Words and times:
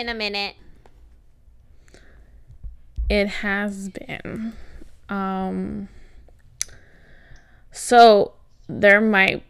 been 0.00 0.08
a 0.08 0.14
minute. 0.14 0.54
It 3.10 3.28
has 3.28 3.90
been. 3.90 4.54
Um 5.10 5.88
so 7.70 8.32
there 8.68 9.00
might 9.00 9.42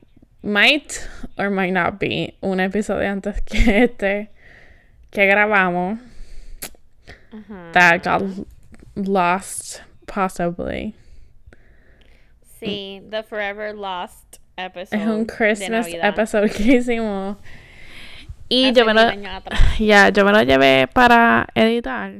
might 0.43 1.07
or 1.39 1.51
might 1.51 1.73
not 1.73 2.01
be 2.01 2.37
un 2.43 2.59
episodio 2.59 3.05
antes 3.05 3.41
que 3.47 3.61
este 3.61 4.29
que 5.13 5.27
grabamos 5.27 6.01
that 7.73 8.03
got 8.03 8.23
lost 8.97 9.83
possibly. 10.09 10.97
Sí, 12.61 13.09
the 13.09 13.23
forever 13.23 13.73
lost 13.73 14.41
episode. 14.59 14.99
Es 14.99 15.07
un 15.07 15.27
Christmas 15.27 15.87
episode 15.95 16.51
que 16.51 16.79
hicimos. 16.79 17.37
Y 18.51 18.67
Hace 18.67 18.81
yo 18.81 18.85
me 18.85 18.93
lo, 18.95 19.01
ya, 19.79 20.09
yo 20.11 20.25
me 20.25 20.33
lo 20.33 20.43
llevé 20.43 20.87
para 20.93 21.47
editar. 21.55 22.13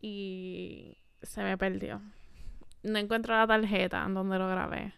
Y 0.00 0.96
se 1.22 1.42
me 1.42 1.56
perdió. 1.56 2.02
No 2.82 2.98
encuentro 2.98 3.34
la 3.36 3.46
tarjeta 3.46 4.04
en 4.04 4.14
donde 4.14 4.38
lo 4.38 4.48
grabé. 4.48 4.92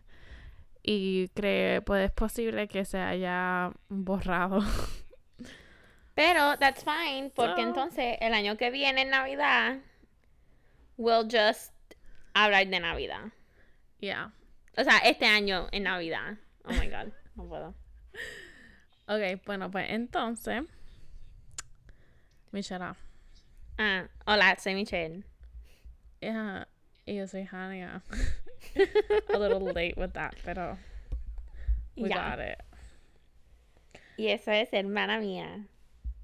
Y 0.83 1.29
creo, 1.35 1.83
pues 1.83 2.07
es 2.07 2.13
posible 2.13 2.67
que 2.67 2.85
se 2.85 2.99
haya 2.99 3.71
borrado. 3.89 4.61
Pero 6.15 6.57
that's 6.59 6.83
fine, 6.85 7.31
porque 7.35 7.63
So- 7.63 7.69
entonces 7.69 8.17
el 8.21 8.35
año 8.35 8.57
que 8.57 8.71
viene 8.71 9.03
en 9.03 9.11
Navidad, 9.11 9.79
we'll 10.97 11.25
just 11.31 11.73
hablar 12.35 12.67
de 12.67 12.81
Navidad. 12.81 13.33
yeah. 14.01 14.33
O 14.77 14.85
sea, 14.85 14.99
este 14.99 15.27
año 15.27 15.69
en 15.73 15.83
Navidad. 15.83 16.37
Oh 16.65 16.71
my 16.73 16.89
god, 16.89 17.13
no 17.37 17.47
puedo. 17.49 17.75
Ok, 19.11 19.43
bueno, 19.45 19.71
pues 19.71 19.87
entonces. 19.91 20.63
Michelle. 22.53 22.95
Ah, 23.77 24.07
hola, 24.27 24.57
soy 24.59 24.75
Michelle. 24.75 25.25
Yeah, 26.21 26.67
y 27.07 27.17
yo 27.17 27.27
soy 27.27 27.45
Hania. 27.51 28.03
A 29.35 29.39
little 29.39 29.61
late 29.73 29.95
with 29.97 30.13
that, 30.13 30.35
pero 30.45 30.79
we 31.97 32.09
Ya. 32.09 32.31
got 32.37 32.39
it. 32.39 32.59
Y 34.17 34.29
eso 34.29 34.53
es 34.53 34.69
hermana 34.73 35.19
mía. 35.19 35.67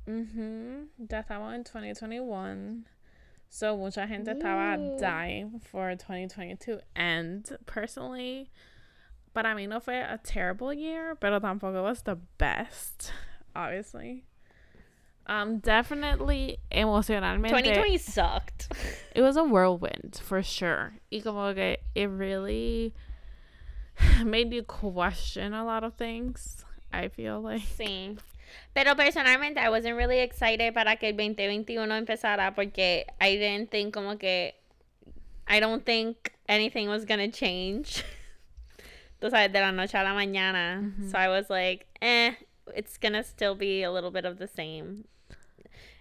Mhm. 0.06 0.90
Ya 0.98 1.20
estamos 1.22 1.54
en 1.54 1.64
2021. 1.64 2.84
So 3.48 3.76
mucha 3.76 4.06
gente 4.06 4.30
estaba 4.32 4.76
dying 4.76 5.58
for 5.60 5.96
2022. 5.96 6.82
And 6.94 7.44
personally, 7.66 8.50
para 9.36 9.54
mí 9.54 9.68
no 9.68 9.80
fue 9.80 10.00
a 10.00 10.16
terrible 10.16 10.72
year, 10.72 11.14
pero 11.14 11.40
tampoco 11.40 11.82
was 11.82 12.02
the 12.02 12.16
best, 12.38 13.12
obviously. 13.54 14.24
Um, 15.26 15.58
definitely 15.58 16.58
emocionalmente. 16.72 17.50
2020 17.50 17.98
sucked. 17.98 18.72
It 19.14 19.20
was 19.20 19.36
a 19.36 19.44
whirlwind 19.44 20.18
for 20.22 20.42
sure. 20.42 20.94
Y 21.12 21.20
como 21.22 21.52
que 21.52 21.76
it 21.94 22.06
really 22.06 22.94
made 24.24 24.54
you 24.54 24.62
question 24.62 25.52
a 25.52 25.66
lot 25.66 25.84
of 25.84 25.94
things. 25.96 26.64
I 26.90 27.08
feel 27.08 27.42
like. 27.42 27.60
Sí. 27.60 28.16
Pero 28.74 28.94
personalmente, 28.94 29.58
I 29.58 29.68
wasn't 29.68 29.96
really 29.96 30.20
excited 30.20 30.72
para 30.72 30.96
que 30.96 31.08
el 31.08 31.16
2021 31.16 31.92
empezara 31.92 32.54
porque 32.54 33.04
I 33.20 33.36
didn't 33.36 33.70
think 33.70 33.92
como 33.92 34.16
que. 34.16 34.54
I 35.46 35.60
don't 35.60 35.84
think 35.84 36.32
anything 36.48 36.88
was 36.88 37.04
gonna 37.04 37.30
change. 37.30 38.02
Tú 39.20 39.30
sabes, 39.30 39.52
de 39.52 39.60
la 39.60 39.72
noche 39.72 39.96
a 39.96 40.02
la 40.02 40.12
mañana. 40.14 40.92
So 41.10 41.18
I 41.18 41.28
was 41.28 41.48
like, 41.48 41.86
eh, 42.00 42.32
it's 42.74 42.98
gonna 42.98 43.22
still 43.22 43.54
be 43.54 43.82
a 43.82 43.90
little 43.90 44.10
bit 44.10 44.24
of 44.24 44.38
the 44.38 44.46
same. 44.46 45.04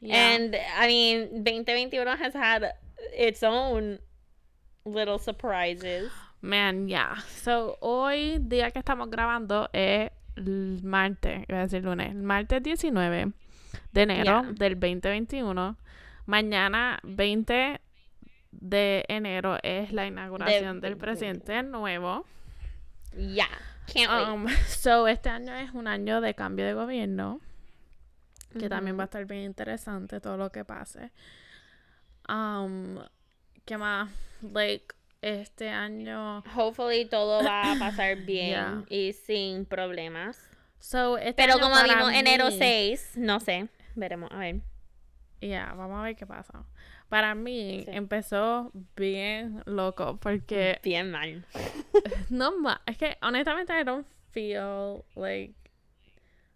Yeah. 0.02 0.36
And 0.36 0.56
I 0.78 0.88
mean, 0.88 1.44
2021 1.44 2.18
has 2.18 2.34
had 2.34 2.74
its 3.14 3.42
own 3.44 4.00
little 4.86 5.18
surprises. 5.18 6.12
Man, 6.42 6.88
yeah. 6.90 7.16
So, 7.42 7.78
hoy, 7.82 8.38
día 8.40 8.72
que 8.72 8.80
estamos 8.82 9.10
grabando, 9.10 9.70
es 9.74 10.12
el 10.36 10.82
martes, 10.84 11.44
iba 11.50 11.60
a 11.60 11.68
decir 11.68 11.84
lunes, 11.84 12.10
el 12.12 12.22
martes 12.22 12.62
19 12.62 13.32
de 13.94 14.02
enero 14.02 14.44
Yeah. 14.44 14.52
del 14.54 14.80
2021. 14.80 15.78
Mañana, 16.28 17.00
20 17.04 17.80
de 18.52 19.06
enero, 19.08 19.58
es 19.64 19.92
la 19.92 20.06
inauguración 20.06 20.82
del 20.82 20.98
presidente 20.98 21.64
nuevo. 21.64 22.26
Yeah. 23.18 23.48
Can't 23.88 24.12
wait. 24.12 24.28
Um, 24.28 24.48
so, 24.68 25.08
este 25.08 25.30
año 25.30 25.54
es 25.56 25.72
un 25.74 25.88
año 25.88 26.22
de 26.22 26.34
cambio 26.34 26.66
de 26.66 26.74
gobierno, 26.74 27.40
que 28.58 28.68
también 28.70 28.98
va 28.98 29.04
a 29.04 29.06
estar 29.06 29.26
bien 29.26 29.44
interesante 29.44 30.20
todo 30.20 30.38
lo 30.38 30.52
que 30.52 30.66
pase. 30.66 31.12
Um, 32.28 32.98
¿Qué 33.66 33.78
más? 33.78 34.10
Like, 34.42 34.94
este 35.22 35.70
año... 35.70 36.40
Hopefully 36.56 37.06
todo 37.06 37.44
va 37.44 37.74
a 37.74 37.76
pasar 37.80 38.18
bien 38.18 38.50
Yeah. 38.50 38.84
y 38.90 39.14
sin 39.14 39.66
problemas. 39.66 40.50
So, 40.80 41.18
este 41.18 41.34
Pero 41.34 41.54
año 41.54 41.62
como 41.64 41.76
vimos 41.84 42.14
enero 42.14 42.48
mí- 42.50 42.58
6, 42.58 43.14
no 43.18 43.40
sé, 43.40 43.70
veremos, 43.96 44.30
a 44.32 44.38
ver. 44.38 44.62
Ya, 45.42 45.74
vamos 45.76 46.00
a 46.00 46.04
ver 46.04 46.16
qué 46.16 46.26
pasa. 46.26 46.64
Para 47.10 47.36
mí 47.36 47.84
Sí. 47.86 47.92
empezó 47.92 48.72
bien 48.96 49.62
loco 49.66 50.18
porque 50.18 50.80
Bien 50.84 51.12
mal. 51.12 51.46
no 52.30 52.58
más, 52.60 52.80
es 52.86 52.98
que 52.98 53.18
honestamente 53.22 53.74
I 53.80 53.84
don't 53.84 54.08
feel 54.32 55.04
like 55.16 55.54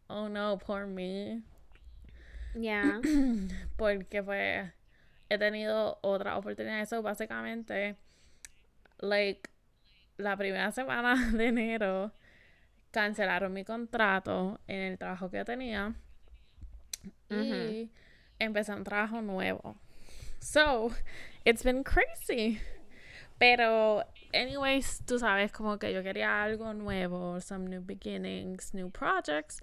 oh 0.08 0.28
no, 0.28 0.58
por 0.58 0.88
mí 0.88 1.44
Ya. 2.56 3.00
porque 3.78 4.24
pues 4.24 4.72
he 5.30 5.38
tenido 5.38 6.00
otra 6.02 6.38
oportunidad 6.38 6.82
eso 6.82 7.02
básicamente 7.04 7.96
like 9.00 9.50
la 10.18 10.36
primera 10.36 10.72
semana 10.72 11.16
de 11.32 11.48
enero 11.48 12.12
cancelaron 12.92 13.54
mi 13.54 13.64
contrato 13.64 14.60
en 14.68 14.80
el 14.82 14.98
trabajo 14.98 15.30
que 15.30 15.46
tenía 15.46 15.94
y 17.30 17.92
empecé 18.40 18.74
un 18.74 18.84
trabajo 18.84 19.22
nuevo. 19.22 19.78
So, 20.40 20.92
it's 21.46 21.64
been 21.64 21.84
crazy. 21.84 22.60
Pero, 23.40 24.04
anyways, 24.34 25.02
tú 25.06 25.20
sabes, 25.20 25.52
como 25.52 25.78
que 25.78 25.94
yo 25.94 26.02
quería 26.04 26.44
algo 26.44 26.74
nuevo, 26.74 27.40
some 27.40 27.68
new 27.68 27.82
beginnings, 27.82 28.74
new 28.74 28.90
projects. 28.90 29.62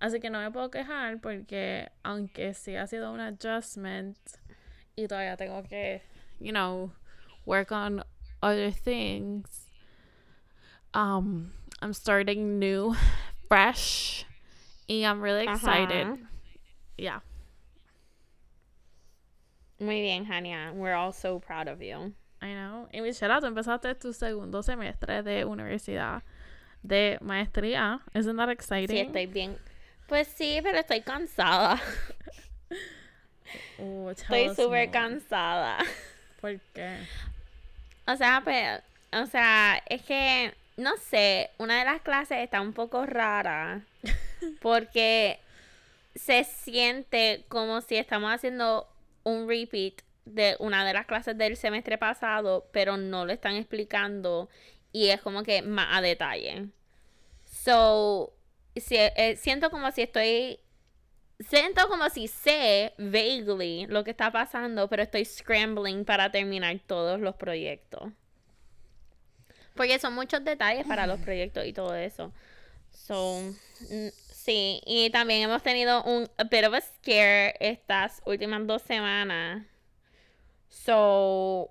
Así 0.00 0.20
que 0.20 0.30
no 0.30 0.38
me 0.38 0.50
puedo 0.50 0.70
quejar 0.70 1.20
porque, 1.20 1.88
aunque 2.04 2.54
sí 2.54 2.76
ha 2.76 2.86
sido 2.86 3.12
un 3.12 3.20
adjustment 3.20 4.16
y 4.96 5.06
todavía 5.08 5.36
tengo 5.36 5.62
que, 5.68 6.00
you 6.38 6.52
know, 6.52 6.92
work 7.44 7.72
on 7.72 8.04
other 8.40 8.70
things, 8.70 9.66
um, 10.94 11.52
I'm 11.82 11.92
starting 11.92 12.60
new, 12.60 12.94
fresh, 13.48 14.24
and 14.88 15.04
I'm 15.04 15.20
really 15.20 15.44
excited. 15.44 16.06
Ajá. 16.06 16.18
Yeah. 16.96 17.20
Muy 19.78 20.00
bien, 20.00 20.30
Hania. 20.30 20.72
We're 20.74 20.94
all 20.94 21.12
so 21.12 21.38
proud 21.38 21.68
of 21.68 21.80
you. 21.80 22.12
I 22.40 22.52
know. 22.52 22.88
Y 22.92 23.00
Michelle, 23.00 23.40
tú 23.40 23.46
empezaste 23.46 23.94
tu 23.94 24.12
segundo 24.12 24.62
semestre 24.62 25.22
de 25.22 25.44
universidad 25.44 26.22
de 26.82 27.18
maestría. 27.20 28.00
Isn't 28.14 28.36
that 28.36 28.48
Sí, 28.48 28.52
exciting? 28.52 29.06
estoy 29.06 29.26
bien. 29.26 29.58
Pues 30.08 30.28
sí, 30.28 30.60
pero 30.62 30.78
estoy 30.78 31.02
cansada. 31.02 31.80
Ooh, 33.78 34.12
tell 34.28 34.50
Estoy 34.50 34.54
súper 34.64 34.90
cansada. 34.90 35.78
¿Por 36.40 36.58
qué? 36.74 36.96
O 38.06 38.16
sea, 38.16 38.40
pues, 38.42 38.80
o 39.12 39.26
sea, 39.26 39.82
es 39.86 40.02
que, 40.02 40.54
no 40.76 40.96
sé, 40.96 41.50
una 41.58 41.78
de 41.78 41.84
las 41.84 42.00
clases 42.02 42.38
está 42.38 42.60
un 42.60 42.72
poco 42.72 43.04
rara 43.06 43.82
porque 44.60 45.38
se 46.14 46.44
siente 46.44 47.44
como 47.48 47.80
si 47.80 47.96
estamos 47.96 48.32
haciendo 48.32 48.88
un 49.28 49.48
repeat 49.48 50.02
de 50.24 50.56
una 50.60 50.84
de 50.86 50.92
las 50.92 51.06
clases 51.06 51.36
del 51.38 51.56
semestre 51.56 51.98
pasado, 51.98 52.68
pero 52.72 52.96
no 52.96 53.24
lo 53.26 53.32
están 53.32 53.56
explicando 53.56 54.48
y 54.92 55.08
es 55.08 55.20
como 55.20 55.42
que 55.42 55.62
más 55.62 55.88
a 55.90 56.00
detalle. 56.02 56.68
So, 57.44 58.32
si- 58.76 58.96
eh, 58.96 59.36
siento 59.36 59.70
como 59.70 59.90
si 59.92 60.02
estoy 60.02 60.60
Siento 61.40 61.88
como 61.88 62.10
si 62.10 62.26
sé 62.26 62.94
vaguely 62.98 63.86
lo 63.86 64.02
que 64.02 64.10
está 64.10 64.32
pasando, 64.32 64.88
pero 64.88 65.04
estoy 65.04 65.24
scrambling 65.24 66.04
para 66.04 66.32
terminar 66.32 66.76
todos 66.84 67.20
los 67.20 67.36
proyectos. 67.36 68.10
Porque 69.74 69.98
son 69.98 70.14
muchos 70.14 70.44
detalles 70.44 70.86
para 70.86 71.06
los 71.06 71.20
proyectos 71.24 71.64
y 71.66 71.72
todo 71.72 71.94
eso. 71.94 72.32
So, 72.90 73.40
sí, 74.48 74.80
y 74.86 75.10
también 75.10 75.42
hemos 75.42 75.62
tenido 75.62 76.02
un 76.04 76.26
a 76.38 76.44
bit 76.44 76.64
of 76.64 76.72
a 76.72 76.80
scare 76.80 77.54
estas 77.60 78.22
últimas 78.24 78.66
dos 78.66 78.80
semanas. 78.80 79.66
So, 80.70 81.70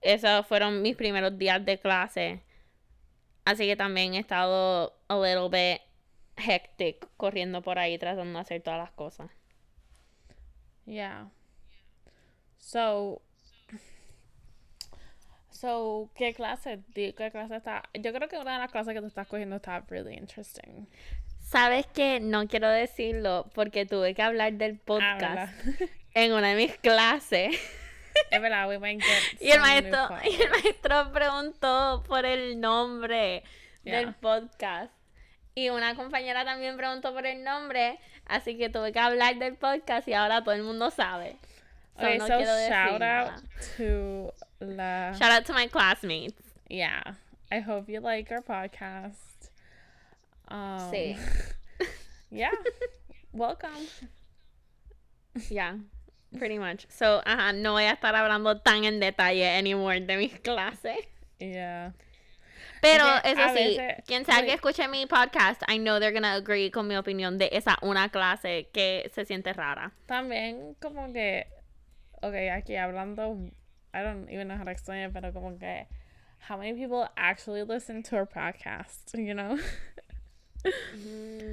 esos 0.00 0.44
fueron 0.48 0.82
mis 0.82 0.96
primeros 0.96 1.38
días 1.38 1.64
de 1.64 1.78
clase. 1.78 2.42
Así 3.44 3.66
que 3.66 3.76
también 3.76 4.14
he 4.14 4.18
estado 4.18 4.98
a 5.06 5.16
little 5.16 5.48
bit 5.48 5.80
hectic 6.36 7.06
corriendo 7.16 7.62
por 7.62 7.78
ahí 7.78 7.98
tratando 7.98 8.38
de 8.38 8.40
hacer 8.40 8.62
todas 8.62 8.80
las 8.80 8.90
cosas. 8.90 9.30
Yeah. 10.86 11.30
So, 12.58 13.22
so, 15.50 16.10
¿qué 16.16 16.34
clase? 16.34 16.80
¿Qué 16.94 17.30
clase 17.30 17.56
está? 17.56 17.84
Yo 17.94 18.12
creo 18.12 18.28
que 18.28 18.38
una 18.38 18.54
de 18.54 18.58
las 18.58 18.72
clases 18.72 18.92
que 18.92 19.00
tú 19.00 19.06
estás 19.06 19.28
cogiendo 19.28 19.56
está 19.56 19.80
really 19.88 20.16
interesting. 20.16 20.88
Sabes 21.50 21.86
que 21.86 22.20
no 22.20 22.46
quiero 22.46 22.68
decirlo 22.68 23.50
porque 23.54 23.86
tuve 23.86 24.14
que 24.14 24.22
hablar 24.22 24.52
del 24.54 24.74
Ah, 24.80 24.84
podcast 24.84 25.20
¿verdad? 25.64 25.88
en 26.14 26.32
una 26.32 26.48
de 26.48 26.54
mis 26.56 26.76
clases. 26.78 27.56
es 28.30 28.42
verdad, 28.42 28.68
we 28.68 28.78
might 28.78 29.00
get 29.02 29.40
Y 29.40 29.50
el 29.52 29.60
maestro, 29.60 30.08
y 30.24 30.42
el 30.42 30.50
maestro 30.50 31.12
preguntó 31.12 32.04
por 32.06 32.26
el 32.26 32.60
nombre 32.60 33.42
del 33.82 34.12
podcast. 34.14 34.92
Y 35.54 35.70
una 35.70 35.94
compañera 35.96 36.44
también 36.44 36.76
preguntó 36.76 37.12
por 37.14 37.26
el 37.26 37.42
nombre, 37.42 37.98
así 38.26 38.56
que 38.58 38.68
tuve 38.68 38.92
que 38.92 38.98
hablar 39.00 39.36
del 39.38 39.56
podcast 39.56 40.06
y 40.06 40.12
ahora 40.14 40.44
todo 40.44 40.54
el 40.54 40.62
mundo 40.62 40.90
sabe. 40.90 41.36
So, 41.98 42.04
Okay, 42.04 42.18
no 42.18 42.26
so 42.28 42.36
quiero 42.36 42.54
decir 42.54 42.72
shout 42.72 43.02
out 43.02 43.32
to 43.76 44.32
la. 44.60 45.12
Shout 45.18 45.32
out 45.32 45.44
to 45.46 45.52
my 45.52 45.66
classmates. 45.66 46.36
Yeah, 46.68 47.02
I 47.50 47.60
hope 47.60 47.90
you 47.90 48.00
like 48.00 48.30
our 48.32 48.42
podcast. 48.42 49.27
Um, 50.50 50.90
Sí. 50.90 51.16
Yeah. 52.30 52.50
Welcome. 53.32 53.86
Yeah, 55.50 55.76
pretty 56.38 56.58
much. 56.58 56.86
So, 56.90 57.22
ajá, 57.24 57.52
no 57.54 57.72
voy 57.72 57.84
a 57.84 57.92
estar 57.92 58.14
hablando 58.14 58.60
tan 58.60 58.84
en 58.84 59.00
detalle 59.00 59.56
anymore 59.56 60.00
de 60.00 60.16
mis 60.16 60.38
clases. 60.40 60.98
Yeah. 61.38 61.92
Pero 62.82 63.04
que 63.22 63.30
eso 63.32 63.48
sí, 63.54 63.76
veces- 63.78 64.04
quien 64.06 64.24
sea 64.24 64.36
que 64.42 64.42
like- 64.48 64.54
escuche 64.54 64.88
mi 64.88 65.06
podcast, 65.06 65.62
I 65.68 65.78
know 65.78 65.98
they're 65.98 66.12
gonna 66.12 66.34
agree 66.34 66.70
con 66.70 66.86
mi 66.86 66.96
opinión 66.96 67.38
de 67.38 67.48
esa 67.52 67.76
una 67.82 68.08
clase 68.10 68.68
que 68.72 69.10
se 69.14 69.24
siente 69.24 69.52
rara. 69.54 69.92
También 70.06 70.74
como 70.80 71.12
que, 71.12 71.46
okay, 72.22 72.48
aquí 72.50 72.76
hablando, 72.76 73.36
I 73.94 74.02
don't 74.02 74.28
even 74.30 74.48
know 74.48 74.56
how 74.58 74.64
to 74.64 74.70
explain 74.70 75.08
it, 75.08 75.12
pero 75.12 75.32
como 75.32 75.56
que, 75.58 75.86
how 76.48 76.56
many 76.58 76.74
people 76.74 77.08
actually 77.16 77.62
listen 77.64 78.02
to 78.04 78.16
our 78.16 78.26
podcast, 78.26 79.14
you 79.14 79.34
know? 79.34 79.56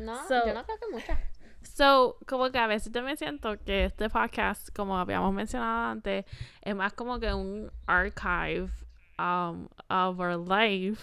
No, 0.05 0.27
So- 0.27 0.45
yo 0.45 0.53
no 0.53 0.63
creo 0.63 0.77
que 0.77 0.87
muchas. 0.91 1.17
So, 1.63 2.17
como 2.27 2.51
que 2.51 2.57
a 2.59 2.67
veces 2.67 2.91
me 2.93 3.17
siento 3.17 3.57
que 3.65 3.85
este 3.85 4.09
podcast, 4.09 4.69
como 4.73 4.97
habíamos 4.97 5.33
mencionado 5.33 5.91
antes, 5.91 6.25
es 6.61 6.75
más 6.75 6.93
como 6.93 7.19
que 7.19 7.33
un 7.33 7.69
archive 7.87 8.69
um, 9.17 9.67
of 9.89 10.19
our 10.19 10.37
life 10.37 11.01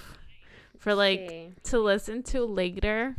for 0.78 0.94
like 0.94 1.28
Sí. 1.28 1.70
to 1.70 1.78
listen 1.82 2.22
to 2.22 2.46
later. 2.46 3.16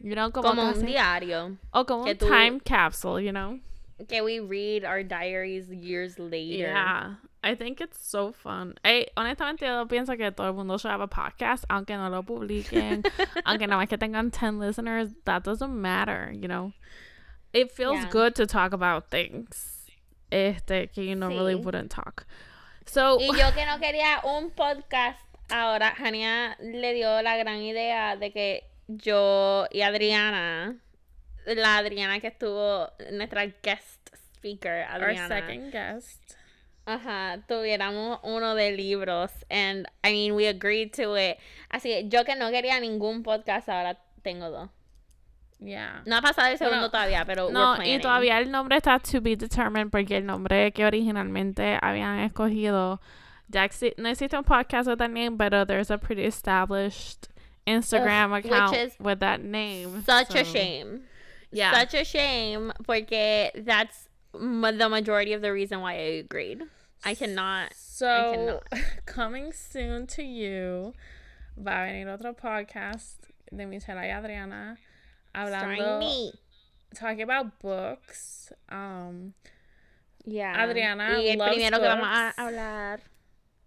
You 0.00 0.14
know, 0.14 0.30
como, 0.30 0.48
Como 0.48 0.62
un 0.72 0.84
diario. 0.84 1.56
o 1.72 1.84
como 1.84 2.04
un 2.04 2.16
tú- 2.16 2.26
time 2.28 2.60
capsule, 2.60 3.20
you 3.22 3.32
know? 3.32 3.60
Que 4.08 4.22
we 4.22 4.40
read 4.40 4.84
our 4.84 5.02
diaries 5.02 5.68
years 5.70 6.18
later. 6.18 6.68
Yeah. 6.72 7.16
I 7.42 7.54
think 7.54 7.80
it's 7.80 7.98
so 8.06 8.32
fun. 8.32 8.74
I, 8.84 9.06
honestamente, 9.16 9.64
yo 9.66 9.86
pienso 9.86 10.16
que 10.16 10.30
todo 10.30 10.48
el 10.48 10.52
mundo 10.54 10.76
should 10.76 10.90
have 10.92 11.00
a 11.00 11.06
podcast, 11.08 11.64
aunque 11.70 11.96
no 11.96 12.10
lo 12.10 12.22
publiquen, 12.22 13.02
aunque 13.46 13.66
nada 13.66 13.78
más 13.82 13.88
que 13.88 13.96
tengan 13.96 14.30
10 14.30 14.58
listeners, 14.58 15.14
that 15.24 15.42
doesn't 15.42 15.72
matter, 15.72 16.30
you 16.32 16.48
know? 16.48 16.72
It 17.52 17.72
feels 17.72 17.98
Yeah. 18.00 18.10
good 18.10 18.34
to 18.36 18.46
talk 18.46 18.72
about 18.74 19.08
things 19.10 19.86
este, 20.30 20.88
que 20.92 21.02
you 21.04 21.16
normally 21.16 21.54
Sí. 21.54 21.64
wouldn't 21.64 21.90
talk. 21.90 22.26
So, 22.86 23.18
Y 23.20 23.26
yo 23.36 23.52
que 23.54 23.64
no 23.66 23.78
quería 23.80 24.20
un 24.24 24.50
podcast, 24.50 25.18
ahora 25.50 25.94
Hania 25.96 26.56
le 26.60 26.92
dio 26.94 27.22
la 27.22 27.36
gran 27.38 27.56
idea 27.62 28.16
de 28.16 28.32
que 28.32 28.64
yo 28.86 29.66
y 29.72 29.80
Adriana, 29.82 30.76
la 31.46 31.78
Adriana 31.78 32.20
que 32.20 32.28
estuvo, 32.28 32.90
nuestra 33.12 33.46
guest 33.62 34.10
speaker, 34.36 34.86
our 34.92 35.02
Adriana, 35.04 35.28
second 35.28 35.72
guest. 35.72 36.34
Ajá, 36.90 37.38
tuviéramos 37.46 38.20
uno 38.22 38.54
de 38.54 38.72
libros. 38.72 39.30
And 39.50 39.86
I 40.04 40.12
mean, 40.12 40.34
we 40.34 40.46
agreed 40.46 40.92
to 40.94 41.16
it. 41.16 41.38
Así 41.70 41.88
que 41.88 42.08
yo 42.08 42.24
que 42.24 42.36
no 42.36 42.50
quería 42.50 42.80
ningún 42.80 43.22
podcast, 43.22 43.68
ahora 43.68 43.98
tengo 44.22 44.50
dos. 44.50 44.68
Yeah. 45.60 46.02
No 46.06 46.16
ha 46.16 46.22
pasado 46.22 46.48
el 46.48 46.58
segundo 46.58 46.90
todavía, 46.90 47.24
pero 47.26 47.50
No, 47.50 47.76
y 47.84 47.98
todavía 47.98 48.38
el 48.38 48.50
nombre 48.50 48.76
está 48.78 48.98
to 48.98 49.20
be 49.20 49.36
determined 49.36 49.90
porque 49.90 50.16
el 50.16 50.24
nombre 50.24 50.72
que 50.72 50.86
originalmente 50.86 51.78
habían 51.82 52.20
escogido 52.20 52.98
ya 53.48 53.64
exi- 53.64 53.94
no 53.98 54.08
existe 54.08 54.36
un 54.36 54.44
podcast 54.44 54.88
with 54.88 54.98
that 54.98 55.10
name, 55.10 55.36
pero 55.36 55.66
there's 55.66 55.90
a 55.90 55.98
pretty 55.98 56.24
established 56.24 57.28
Instagram 57.66 58.32
Ugh, 58.32 58.46
account 58.46 58.98
with 59.00 59.18
that 59.20 59.40
name. 59.40 60.02
Such 60.04 60.34
a 60.34 60.44
shame. 60.44 61.02
Yeah. 61.50 61.72
Such 61.72 61.94
a 61.94 62.04
shame 62.04 62.72
porque 62.86 63.50
that's 63.64 64.08
the 64.32 64.88
majority 64.88 65.32
of 65.34 65.42
the 65.42 65.52
reason 65.52 65.80
why 65.80 65.94
I 65.94 66.20
agreed. 66.24 66.62
I 67.04 67.14
cannot. 67.14 67.72
So, 67.74 68.60
coming 69.06 69.52
soon 69.52 70.06
to 70.08 70.22
you 70.22 70.92
va 71.56 71.82
a 71.82 71.86
venir 71.86 72.08
otro 72.08 72.32
podcast 72.34 73.16
de 73.50 73.66
Michelle 73.66 73.98
y 73.98 74.10
Adriana 74.10 74.76
hablando 75.34 75.98
me. 75.98 76.32
talking 76.94 77.22
about 77.22 77.58
books. 77.60 78.52
Um 78.70 79.34
Yeah. 80.26 80.54
Adriana 80.62 81.18
Y 81.18 81.28
el 81.30 81.38
primero 81.38 81.78
que 81.78 81.86
vamos 81.88 82.06
a 82.06 82.26
books. 82.26 82.38
hablar 82.38 83.00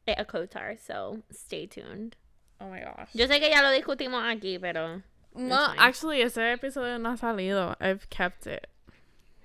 es 0.08 0.16
ACOTAR, 0.18 0.78
so 0.80 1.24
stay 1.32 1.66
tuned. 1.68 2.16
oh 2.62 2.70
my 2.70 2.80
gosh. 2.82 3.10
Yo 3.16 3.26
sé 3.28 3.40
que 3.40 3.50
ya 3.50 3.62
lo 3.62 3.70
discutimos 3.72 4.24
aquí, 4.24 4.60
pero. 4.62 5.02
No, 5.36 5.74
actually 5.80 6.22
ese 6.22 6.54
episodio 6.54 7.00
no 7.00 7.10
ha 7.14 7.18
salido. 7.18 7.76
I've 7.82 8.08
kept 8.12 8.46
it. 8.46 8.68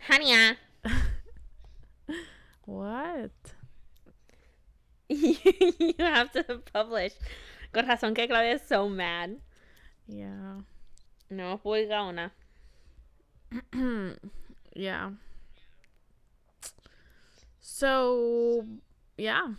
Hania. 0.08 0.56
What? 2.66 3.30
you 5.78 5.94
have 5.98 6.30
to 6.32 6.62
publish. 6.72 7.14
Con 7.72 7.86
razón 7.86 8.14
que 8.14 8.26
Claudia 8.26 8.52
es 8.52 8.66
so 8.66 8.88
mad. 8.88 9.36
Yeah. 10.06 10.60
No 11.30 11.44
hemos 11.44 11.60
publicado 11.60 12.08
una. 12.08 12.32
yeah. 14.74 15.10
So, 17.60 18.64
yeah. 19.16 19.54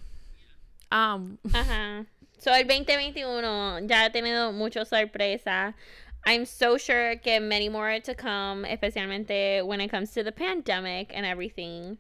Um, 0.92 1.38
Ajá. 1.48 2.06
So, 2.40 2.52
el 2.54 2.64
2021 2.64 3.88
ya 3.88 4.06
ha 4.06 4.10
tenido 4.10 4.54
muchas 4.54 4.90
sorpresas. 4.90 5.74
I'm 6.26 6.46
so 6.46 6.78
sure 6.78 7.16
que 7.18 7.40
many 7.40 7.70
more 7.70 7.90
are 7.90 8.00
to 8.02 8.14
come, 8.14 8.66
especialmente 8.66 9.66
when 9.66 9.82
it 9.82 9.90
comes 9.90 10.12
to 10.12 10.24
the 10.24 10.32
pandemic 10.32 11.12
and 11.14 11.26
everything. 11.26 11.98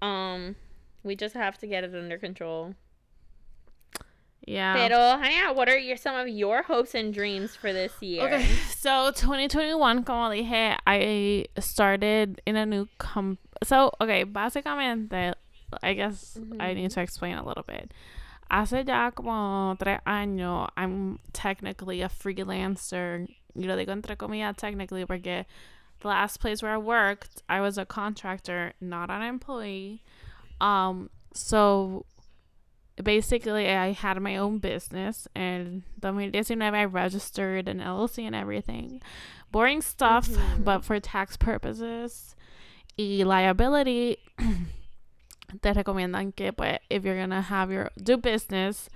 Um, 0.00 0.56
we 1.02 1.16
just 1.16 1.34
have 1.34 1.58
to 1.58 1.66
get 1.66 1.84
it 1.84 1.94
under 1.94 2.18
control. 2.18 2.74
yeah. 4.46 4.74
Pero, 4.74 4.96
Hania, 4.96 5.54
what 5.54 5.68
are 5.68 5.78
your, 5.78 5.96
some 5.96 6.16
of 6.16 6.28
your 6.28 6.62
hopes 6.62 6.94
and 6.94 7.12
dreams 7.14 7.54
for 7.54 7.72
this 7.72 7.92
year? 8.00 8.24
Okay, 8.24 8.44
so 8.76 9.10
2021, 9.12 10.04
como 10.04 10.30
dije, 10.30 10.76
I 10.86 11.46
started 11.58 12.40
in 12.46 12.56
a 12.56 12.66
new 12.66 12.88
com. 12.98 13.38
So, 13.62 13.92
okay, 14.00 14.24
básicamente, 14.24 15.34
I 15.82 15.94
guess 15.94 16.36
I 16.36 16.40
mm-hmm. 16.40 16.74
need 16.74 16.90
to 16.90 17.00
explain 17.00 17.36
a 17.36 17.46
little 17.46 17.64
bit. 17.66 17.92
Hace 18.50 18.84
ya 18.86 19.10
como 19.10 19.74
tres 19.76 20.00
años, 20.06 20.68
I'm 20.76 21.18
technically 21.32 22.02
a 22.02 22.08
freelancer. 22.08 23.26
Y 23.54 23.66
lo 23.66 23.76
digo 23.76 23.90
entre 23.90 24.16
comillas 24.16 24.56
technically 24.56 25.04
porque 25.04 25.44
the 26.00 26.08
last 26.08 26.40
place 26.40 26.62
where 26.62 26.72
I 26.72 26.78
worked, 26.78 27.42
I 27.48 27.60
was 27.60 27.78
a 27.78 27.86
contractor, 27.86 28.72
not 28.80 29.10
an 29.10 29.22
employee. 29.22 30.02
Um, 30.62 31.10
so 31.34 32.06
basically 33.02 33.68
I 33.70 33.92
had 33.92 34.20
my 34.20 34.36
own 34.36 34.58
business 34.58 35.26
and 35.34 35.82
2019 36.00 36.62
I 36.62 36.84
registered 36.84 37.66
an 37.68 37.80
LLC 37.80 38.24
and 38.26 38.34
everything. 38.36 39.00
Boring 39.50 39.82
stuff, 39.82 40.28
Mhm. 40.28 40.64
but 40.64 40.84
for 40.84 41.00
tax 41.00 41.36
purposes. 41.36 42.36
Y 42.98 43.22
liability 43.24 44.18
te 45.62 45.72
recomiendan 45.72 46.34
que 46.36 46.52
pues 46.52 46.78
if 46.88 47.04
you're 47.04 47.18
gonna 47.18 47.42
have 47.42 47.70
your 47.72 47.90
do 48.02 48.16
business, 48.16 48.88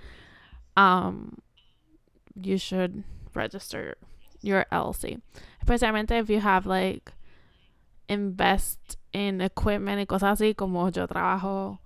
um 0.77 1.37
you 2.39 2.57
should 2.57 3.03
register 3.33 3.97
your 4.41 4.65
LLC. 4.71 5.19
Especialmente 5.65 6.11
if 6.11 6.29
you 6.29 6.39
have 6.39 6.65
like 6.65 7.11
invest 8.07 8.97
in 9.17 9.41
equipment 9.41 9.99
y 9.99 10.05
cosas 10.05 10.39
así 10.39 10.53
como 10.55 10.89
yo 10.89 11.07
trabajo 11.07 11.79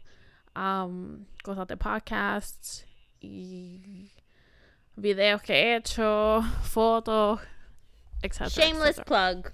um, 0.55 1.25
cosas 1.43 1.67
de 1.67 1.77
podcasts 1.77 2.85
y 3.21 4.09
videos 4.97 5.41
que 5.41 5.53
he 5.53 5.75
hecho, 5.77 6.41
fotos, 6.63 7.39
etc. 8.23 8.49
Shameless 8.49 8.99
plug. 9.05 9.51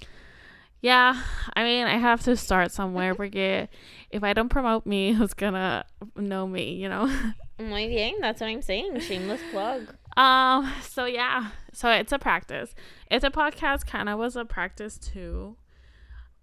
Yeah, 0.81 1.21
I 1.55 1.63
mean, 1.63 1.85
I 1.85 1.97
have 1.97 2.23
to 2.23 2.35
start 2.35 2.71
somewhere 2.71 3.13
porque 3.13 3.67
if 4.09 4.23
I 4.23 4.33
don't 4.33 4.49
promote 4.49 4.85
me, 4.85 5.13
who's 5.17 5.33
gonna 5.33 5.85
know 6.15 6.47
me, 6.47 6.73
you 6.73 6.89
know? 6.89 7.05
Muy 7.59 7.87
bien. 7.87 8.15
That's 8.19 8.41
what 8.41 8.47
I'm 8.47 8.61
saying. 8.63 8.99
Shameless 8.99 9.41
plug. 9.51 9.93
Um, 10.17 10.71
so 10.81 11.05
yeah, 11.05 11.51
so 11.73 11.89
it's 11.91 12.11
a 12.11 12.19
practice. 12.19 12.73
It's 13.09 13.23
a 13.23 13.29
podcast 13.29 13.85
kind 13.85 14.09
of 14.09 14.17
was 14.17 14.35
a 14.35 14.43
practice 14.43 14.97
too. 14.97 15.55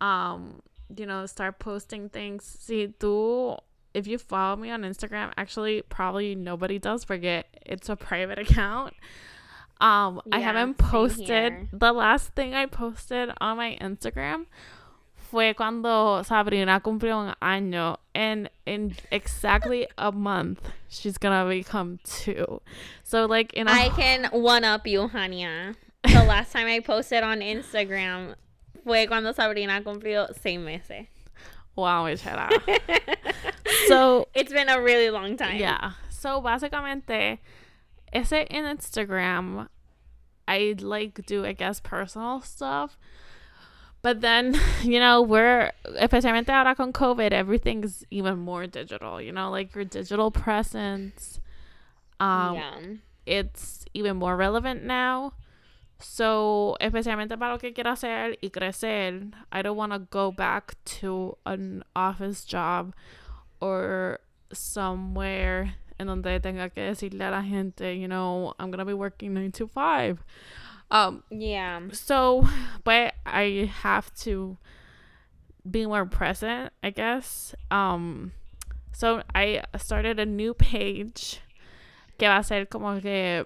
Um, 0.00 0.62
you 0.96 1.06
know, 1.06 1.26
start 1.26 1.58
posting 1.58 2.08
things. 2.08 2.44
See, 2.44 2.94
tú, 2.98 3.58
if 3.92 4.06
you 4.06 4.16
follow 4.18 4.56
me 4.56 4.70
on 4.70 4.82
Instagram, 4.82 5.32
actually, 5.36 5.82
probably 5.82 6.34
nobody 6.34 6.78
does 6.78 7.04
forget 7.04 7.46
it's 7.66 7.88
a 7.88 7.96
private 7.96 8.38
account. 8.50 8.94
Um, 9.80 10.20
I 10.32 10.40
haven't 10.40 10.78
posted 10.78 11.68
the 11.72 11.92
last 11.92 12.34
thing 12.34 12.54
I 12.54 12.66
posted 12.66 13.30
on 13.40 13.56
my 13.56 13.78
Instagram 13.80 14.46
fue 15.30 15.54
cuando 15.54 16.22
Sabrina 16.24 16.80
cumplió 16.80 17.18
un 17.28 17.34
año 17.42 17.98
and 18.14 18.48
in 18.66 18.96
exactly 19.10 19.86
a 19.98 20.10
month 20.10 20.60
she's 20.88 21.18
gonna 21.18 21.48
become 21.48 21.98
two. 22.04 22.60
So 23.04 23.26
like 23.26 23.52
in 23.52 23.68
a 23.68 23.70
I 23.70 23.90
can 23.90 24.24
one 24.32 24.64
up 24.64 24.86
you, 24.86 25.08
Hania. 25.08 25.76
The 26.02 26.24
last 26.24 26.52
time 26.52 26.66
I 26.68 26.80
posted 26.80 27.22
on 27.22 27.40
Instagram 27.40 28.34
fue 28.84 29.06
cuando 29.06 29.32
Sabrina 29.32 29.82
cumplió 29.82 30.32
seis 30.40 30.58
meses. 30.58 31.06
wow, 31.76 32.04
echera. 32.06 32.48
So 33.86 34.28
it's 34.34 34.52
been 34.52 34.68
a 34.68 34.80
really 34.80 35.10
long 35.10 35.36
time. 35.36 35.56
yeah. 35.56 35.92
So 36.08 36.40
básicamente 38.14 38.32
it 38.32 38.48
in 38.48 38.64
Instagram 38.64 39.68
I 40.48 40.74
like 40.80 41.26
do 41.26 41.44
I 41.44 41.52
guess 41.52 41.78
personal 41.78 42.40
stuff. 42.40 42.98
But 44.00 44.20
then, 44.22 44.58
you 44.82 44.98
know, 44.98 45.22
we're 45.22 45.70
especialmente 45.84 46.48
ahora 46.48 46.74
con 46.74 46.92
COVID, 46.92 47.32
everything's 47.32 48.04
even 48.10 48.38
more 48.38 48.66
digital, 48.66 49.20
you 49.20 49.32
know, 49.32 49.50
like 49.50 49.74
your 49.74 49.84
digital 49.84 50.30
presence. 50.30 51.40
Um 52.18 52.56
yeah. 52.56 52.80
it's 53.26 53.84
even 53.94 54.16
more 54.16 54.36
relevant 54.36 54.84
now. 54.84 55.34
So, 56.00 56.76
especialmente 56.80 57.36
para 57.36 57.52
lo 57.52 57.58
que 57.58 57.72
quiero 57.72 57.90
hacer 57.90 58.36
y 58.40 58.50
crecer, 58.50 59.32
I 59.50 59.62
don't 59.62 59.76
want 59.76 59.92
to 59.92 59.98
go 59.98 60.30
back 60.30 60.76
to 61.00 61.36
an 61.44 61.82
office 61.96 62.44
job 62.44 62.94
or 63.60 64.20
somewhere 64.52 65.74
en 65.98 66.06
donde 66.06 66.40
tenga 66.40 66.68
que 66.70 66.82
decirle 66.82 67.22
a 67.26 67.30
la 67.30 67.42
gente, 67.42 67.94
you 67.96 68.08
know, 68.08 68.54
I'm 68.58 68.70
going 68.70 68.78
to 68.78 68.84
be 68.84 68.94
working 68.94 69.34
9 69.34 69.52
to 69.52 69.66
5. 69.68 70.22
Um, 70.90 71.22
Yeah. 71.30 71.80
so, 71.92 72.46
but 72.84 73.14
I 73.26 73.70
have 73.82 74.14
to 74.24 74.56
be 75.68 75.84
more 75.86 76.06
present, 76.06 76.72
I 76.82 76.90
guess. 76.90 77.54
Um, 77.70 78.32
so 78.92 79.22
I 79.34 79.62
started 79.76 80.18
a 80.18 80.24
new 80.26 80.54
page 80.54 81.40
que 82.18 82.26
va 82.26 82.38
a 82.38 82.44
ser 82.44 82.64
como 82.66 83.00
que 83.00 83.44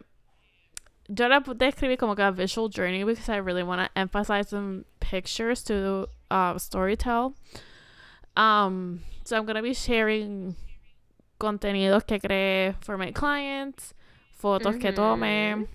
yo 1.08 1.26
la 1.28 1.40
describí 1.40 1.98
como 1.98 2.14
que 2.14 2.24
a 2.24 2.30
visual 2.32 2.68
journey 2.68 3.02
because 3.04 3.28
I 3.28 3.36
really 3.36 3.62
want 3.64 3.80
to 3.82 3.98
emphasize 3.98 4.48
some 4.50 4.84
pictures 5.00 5.62
to 5.64 6.08
uh, 6.30 6.54
storytell. 6.54 7.34
Um, 8.36 9.02
so 9.24 9.36
I'm 9.36 9.44
gonna 9.44 9.62
be 9.62 9.74
sharing 9.74 10.54
contenidos 11.42 12.06
que 12.06 12.18
creé 12.20 12.74
for 12.80 12.96
my 12.96 13.10
clients, 13.10 13.94
fotos 14.40 14.80
que 14.80 14.92
tome, 14.92 15.54
Mhm. 15.56 15.66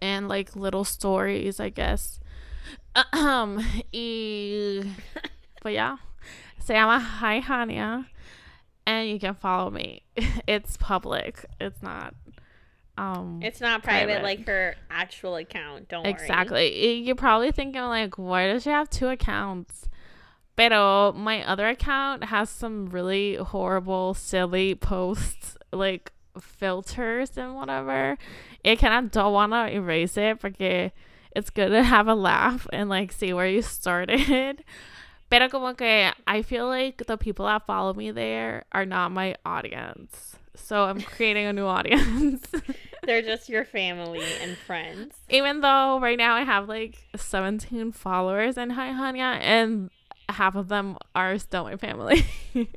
and 0.00 0.28
like 0.28 0.54
little 0.56 0.84
stories, 0.84 1.58
I 1.60 1.70
guess. 1.70 2.20
Um, 3.12 3.58
y 3.92 4.82
but 5.62 5.72
yeah, 5.72 5.96
se 6.60 6.74
llama 6.74 7.00
Hi 7.00 7.40
Hania, 7.40 8.06
and 8.86 9.08
you 9.08 9.18
can 9.18 9.34
follow 9.34 9.70
me. 9.70 10.02
It's 10.46 10.76
public. 10.76 11.44
It's 11.60 11.82
not. 11.82 12.14
Um, 12.98 13.40
It's 13.42 13.60
not 13.60 13.82
private, 13.82 14.20
Private. 14.20 14.22
like 14.22 14.46
her 14.46 14.74
actual 14.90 15.36
account. 15.36 15.88
Don't 15.88 16.02
worry. 16.04 16.12
exactly. 16.12 16.98
You're 17.00 17.16
probably 17.16 17.50
thinking 17.50 17.80
like, 17.82 18.18
why 18.18 18.46
does 18.52 18.64
she 18.64 18.70
have 18.70 18.90
two 18.90 19.08
accounts? 19.08 19.88
Pero 20.56 21.12
my 21.12 21.42
other 21.44 21.68
account 21.68 22.24
has 22.24 22.50
some 22.50 22.86
really 22.86 23.36
horrible, 23.36 24.14
silly 24.14 24.74
posts, 24.74 25.56
like 25.72 26.12
filters 26.40 27.36
and 27.36 27.54
whatever. 27.54 28.18
I 28.64 28.76
kind 28.76 29.04
of 29.04 29.10
don't 29.10 29.32
want 29.32 29.52
to 29.52 29.72
erase 29.72 30.16
it 30.16 30.40
porque 30.40 30.92
it's 31.34 31.50
good 31.50 31.70
to 31.70 31.82
have 31.82 32.08
a 32.08 32.14
laugh 32.14 32.66
and 32.72 32.88
like 32.88 33.12
see 33.12 33.32
where 33.32 33.48
you 33.48 33.62
started. 33.62 34.64
Pero 35.30 35.48
como 35.48 35.72
que 35.72 36.10
I 36.26 36.42
feel 36.42 36.66
like 36.66 37.06
the 37.06 37.16
people 37.16 37.46
that 37.46 37.66
follow 37.66 37.94
me 37.94 38.10
there 38.10 38.64
are 38.72 38.84
not 38.84 39.12
my 39.12 39.34
audience. 39.46 40.36
So 40.54 40.84
I'm 40.84 41.00
creating 41.00 41.46
a 41.46 41.52
new 41.54 41.64
audience. 41.64 42.46
They're 43.04 43.22
just 43.22 43.48
your 43.48 43.64
family 43.64 44.22
and 44.42 44.56
friends. 44.58 45.14
Even 45.30 45.62
though 45.62 45.98
right 46.00 46.18
now 46.18 46.34
I 46.34 46.42
have 46.42 46.68
like 46.68 46.98
17 47.16 47.92
followers 47.92 48.58
in 48.58 48.70
Hi 48.70 48.90
Hania 48.90 49.38
and 49.40 49.90
half 50.32 50.54
of 50.56 50.68
them 50.68 50.96
are 51.14 51.38
still 51.38 51.64
my 51.64 51.76
family. 51.76 52.24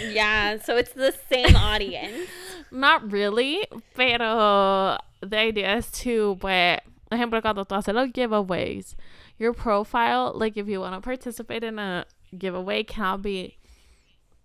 Yeah, 0.00 0.56
so 0.58 0.76
it's 0.78 0.92
the 0.92 1.14
same 1.30 1.54
audience. 1.54 2.28
Not 2.70 3.12
really, 3.12 3.66
pero 3.94 4.96
the 5.20 5.36
idea 5.38 5.76
is 5.76 5.90
to, 6.02 6.38
pues, 6.40 6.80
ejemplo, 7.12 7.42
cuando 7.42 7.64
tú 7.64 7.76
haces 7.76 7.92
los 7.94 8.08
giveaways, 8.10 8.94
your 9.38 9.52
profile, 9.52 10.32
like 10.34 10.56
if 10.56 10.68
you 10.68 10.80
want 10.80 10.94
to 10.94 11.00
participate 11.02 11.62
in 11.62 11.78
a 11.78 12.06
giveaway, 12.36 12.82
cannot 12.82 13.20
be 13.20 13.58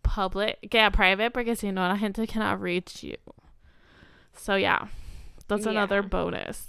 public, 0.03 0.57
yeah, 0.73 0.89
private, 0.89 1.31
porque 1.33 1.55
si 1.57 1.71
no, 1.71 1.87
la 1.87 1.95
gente 1.95 2.27
cannot 2.27 2.59
reach 2.59 3.01
you. 3.01 3.15
So, 4.35 4.55
yeah, 4.55 4.87
that's 5.47 5.65
another 5.65 6.01
Yeah. 6.01 6.07
bonus. 6.09 6.67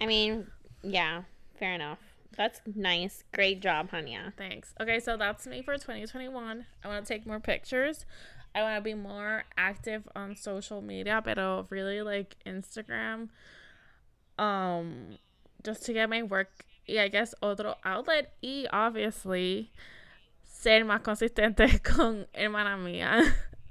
I 0.00 0.06
mean, 0.06 0.48
yeah, 0.82 1.22
fair 1.56 1.72
enough. 1.74 1.98
That's 2.36 2.60
nice. 2.74 3.24
Great 3.34 3.60
job, 3.60 3.90
Hania. 3.90 4.32
Thanks. 4.36 4.72
Okay, 4.80 5.00
so 5.00 5.16
that's 5.16 5.46
me 5.46 5.62
for 5.62 5.74
2021. 5.74 6.66
I 6.84 6.88
want 6.88 7.04
to 7.04 7.12
take 7.12 7.26
more 7.26 7.40
pictures. 7.40 8.06
I 8.54 8.62
want 8.62 8.76
to 8.76 8.80
be 8.82 8.94
more 8.94 9.44
active 9.56 10.08
on 10.16 10.34
social 10.36 10.80
media, 10.80 11.20
pero 11.24 11.66
really 11.70 12.02
like 12.02 12.36
Instagram. 12.46 13.28
Um 14.38 15.18
just 15.62 15.84
to 15.86 15.92
get 15.92 16.08
my 16.08 16.22
work 16.22 16.48
y 16.88 16.98
I 17.02 17.08
guess 17.08 17.34
otro 17.42 17.74
outlet 17.84 18.32
y 18.42 18.66
obviously 18.72 19.70
ser 20.44 20.84
más 20.84 21.02
consistente 21.02 21.82
con 21.84 22.26
hermana 22.34 22.76
mía. 22.78 23.22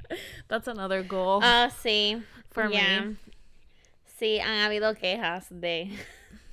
That's 0.48 0.68
another 0.68 1.04
goal 1.04 1.40
Ah, 1.44 1.70
sí. 1.72 2.22
for 2.52 2.68
yeah. 2.70 3.02
me. 3.02 3.16
Sí, 4.20 4.40
han 4.40 4.70
habido 4.70 4.96
quejas 5.00 5.48
de, 5.50 5.90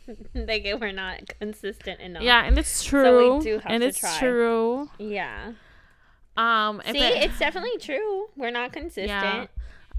que 0.34 0.76
we're 0.78 0.92
not 0.92 1.20
consistent 1.40 2.00
enough. 2.00 2.22
Yeah, 2.22 2.44
and 2.44 2.58
it's 2.58 2.68
So 2.68 2.88
true. 2.88 3.36
we 3.38 3.44
do 3.44 3.52
have 3.58 3.66
and 3.72 3.82
to 3.82 3.88
it's 3.88 3.98
try. 3.98 4.18
true. 4.18 4.90
Yeah. 4.98 5.52
Um, 6.36 6.82
See, 6.84 6.98
it- 6.98 7.24
it's 7.24 7.38
definitely 7.38 7.78
true. 7.78 8.26
We're 8.36 8.50
not 8.50 8.72
consistent. 8.72 9.08
Yeah. 9.08 9.46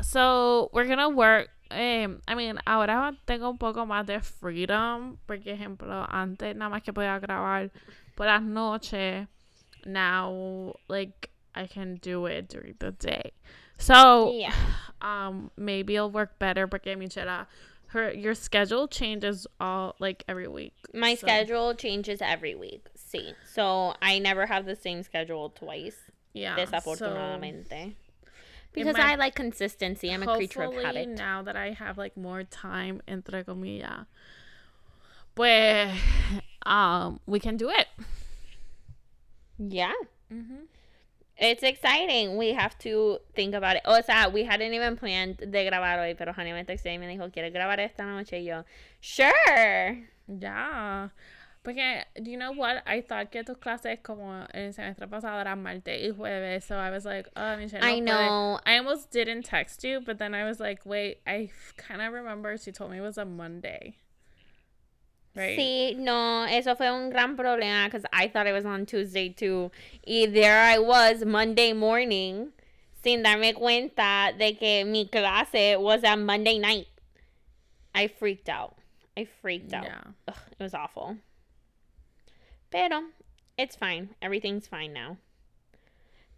So 0.01 0.69
we're 0.73 0.85
gonna 0.85 1.09
work. 1.09 1.49
Um, 1.71 2.21
I 2.27 2.35
mean, 2.35 2.59
ahora 2.65 3.13
tengo 3.27 3.49
un 3.49 3.57
poco 3.57 3.85
más 3.85 4.05
de 4.05 4.19
freedom. 4.21 5.17
Porque, 5.27 5.47
ejemplo, 5.47 6.05
antes 6.09 6.55
nada 6.55 6.69
más 6.71 6.83
que 6.83 6.93
podía 6.93 7.19
grabar 7.19 7.71
por 8.15 8.25
las 8.27 8.41
noches. 8.43 9.27
Now, 9.85 10.75
like, 10.87 11.29
I 11.55 11.65
can 11.67 11.95
do 11.95 12.25
it 12.27 12.49
during 12.49 12.75
the 12.79 12.91
day. 12.91 13.31
So, 13.79 14.31
Yeah. 14.33 14.53
um, 15.01 15.49
maybe 15.57 15.95
it'll 15.95 16.11
work 16.11 16.37
better. 16.39 16.67
Porque, 16.67 16.95
Michela, 16.97 17.47
her 17.97 18.11
your 18.13 18.35
schedule 18.35 18.87
changes 18.87 19.47
all 19.59 19.95
like 19.99 20.23
every 20.27 20.47
week. 20.47 20.73
My 20.93 21.15
So, 21.15 21.27
schedule 21.27 21.73
changes 21.75 22.21
every 22.21 22.55
week. 22.55 22.85
See. 22.95 23.33
So 23.45 23.95
I 24.01 24.19
never 24.19 24.45
have 24.45 24.65
the 24.65 24.75
same 24.75 25.03
schedule 25.03 25.49
twice. 25.49 25.97
Yeah. 26.33 26.55
Desafortunadamente. 26.55 27.95
Because 28.73 28.95
I 28.95 29.15
like 29.15 29.33
consistency. 29.33 30.11
I'm 30.13 30.21
a 30.23 30.35
creature 30.35 30.63
of 30.63 30.75
habit. 30.75 31.09
now 31.09 31.41
that 31.41 31.55
I 31.55 31.71
have 31.71 31.97
like 31.97 32.15
more 32.15 32.43
time, 32.43 33.01
entre 33.07 33.43
comillas, 33.43 34.05
pues, 35.33 35.91
um, 36.65 37.19
we 37.25 37.39
can 37.39 37.57
do 37.57 37.69
it. 37.69 37.87
Yeah. 39.57 39.93
Mm-hmm. 40.31 40.65
It's 41.39 41.61
exciting. 41.61 42.35
We 42.35 42.53
have 42.53 42.77
to 42.79 43.19
think 43.35 43.53
about 43.53 43.75
it. 43.75 43.83
O 43.85 44.01
sea, 44.01 44.27
we 44.27 44.43
hadn't 44.43 44.73
even 44.73 44.95
planned 44.97 45.37
de 45.37 45.69
grabar 45.69 45.99
hoy, 45.99 46.15
pero 46.15 46.33
Honey 46.33 46.51
me 46.51 46.63
texté 46.63 46.93
y 46.93 46.97
me 46.97 47.07
dijo, 47.07 47.31
¿quieres 47.31 47.53
grabar 47.53 47.79
esta 47.79 48.03
noche? 48.03 48.39
Y 48.39 48.45
yo, 48.45 48.63
sure. 49.01 50.09
Yeah. 50.27 51.09
Porque, 51.63 52.05
do 52.23 52.31
you 52.31 52.37
know 52.37 52.53
what? 52.53 52.81
I 52.87 53.01
thought 53.01 53.29
que 53.29 53.43
tus 53.43 53.57
clases 53.57 53.99
como 54.01 54.47
el 54.53 54.71
semestre 54.73 55.07
pasado 55.09 55.39
eran 55.41 55.61
martes 55.61 56.01
y 56.01 56.11
jueves, 56.15 56.63
so 56.63 56.77
I 56.77 56.89
was 56.89 57.03
like, 57.03 57.27
oh, 57.35 57.57
Michelle, 57.57 57.81
no 57.81 57.87
I 57.87 57.91
puede. 57.99 58.05
know. 58.05 58.59
I 58.65 58.77
almost 58.77 59.11
didn't 59.11 59.43
text 59.43 59.83
you, 59.83 59.99
but 59.99 60.17
then 60.17 60.33
I 60.33 60.45
was 60.45 60.59
like, 60.61 60.85
wait, 60.85 61.19
I 61.27 61.49
kind 61.75 62.01
of 62.01 62.13
remember 62.13 62.57
she 62.57 62.71
told 62.71 62.91
me 62.91 62.97
it 62.99 63.01
was 63.01 63.17
a 63.17 63.25
Monday. 63.25 63.97
Right? 65.37 65.57
Sí, 65.57 65.95
no, 65.97 66.45
eso 66.49 66.75
fue 66.75 66.87
un 66.87 67.09
gran 67.09 67.37
problema 67.37 67.85
because 67.85 68.05
I 68.11 68.27
thought 68.27 68.47
it 68.47 68.53
was 68.53 68.65
on 68.65 68.85
Tuesday 68.85 69.29
too. 69.29 69.71
Y 70.05 70.25
there 70.25 70.59
I 70.59 70.79
was 70.79 71.23
Monday 71.23 71.73
morning 71.73 72.53
sin 73.03 73.23
darme 73.23 73.53
cuenta 73.53 74.37
de 74.37 74.53
que 74.53 74.83
mi 74.83 75.05
clase 75.05 75.79
was 75.79 76.03
on 76.03 76.25
Monday 76.25 76.57
night. 76.57 76.87
I 77.93 78.07
freaked 78.07 78.49
out. 78.49 78.75
I 79.15 79.25
freaked 79.41 79.73
out. 79.73 79.85
Yeah. 79.85 80.01
Ugh, 80.27 80.35
it 80.59 80.63
was 80.63 80.73
awful. 80.73 81.17
Pero 82.69 83.03
it's 83.57 83.75
fine. 83.75 84.09
Everything's 84.21 84.67
fine 84.67 84.93
now. 84.93 85.17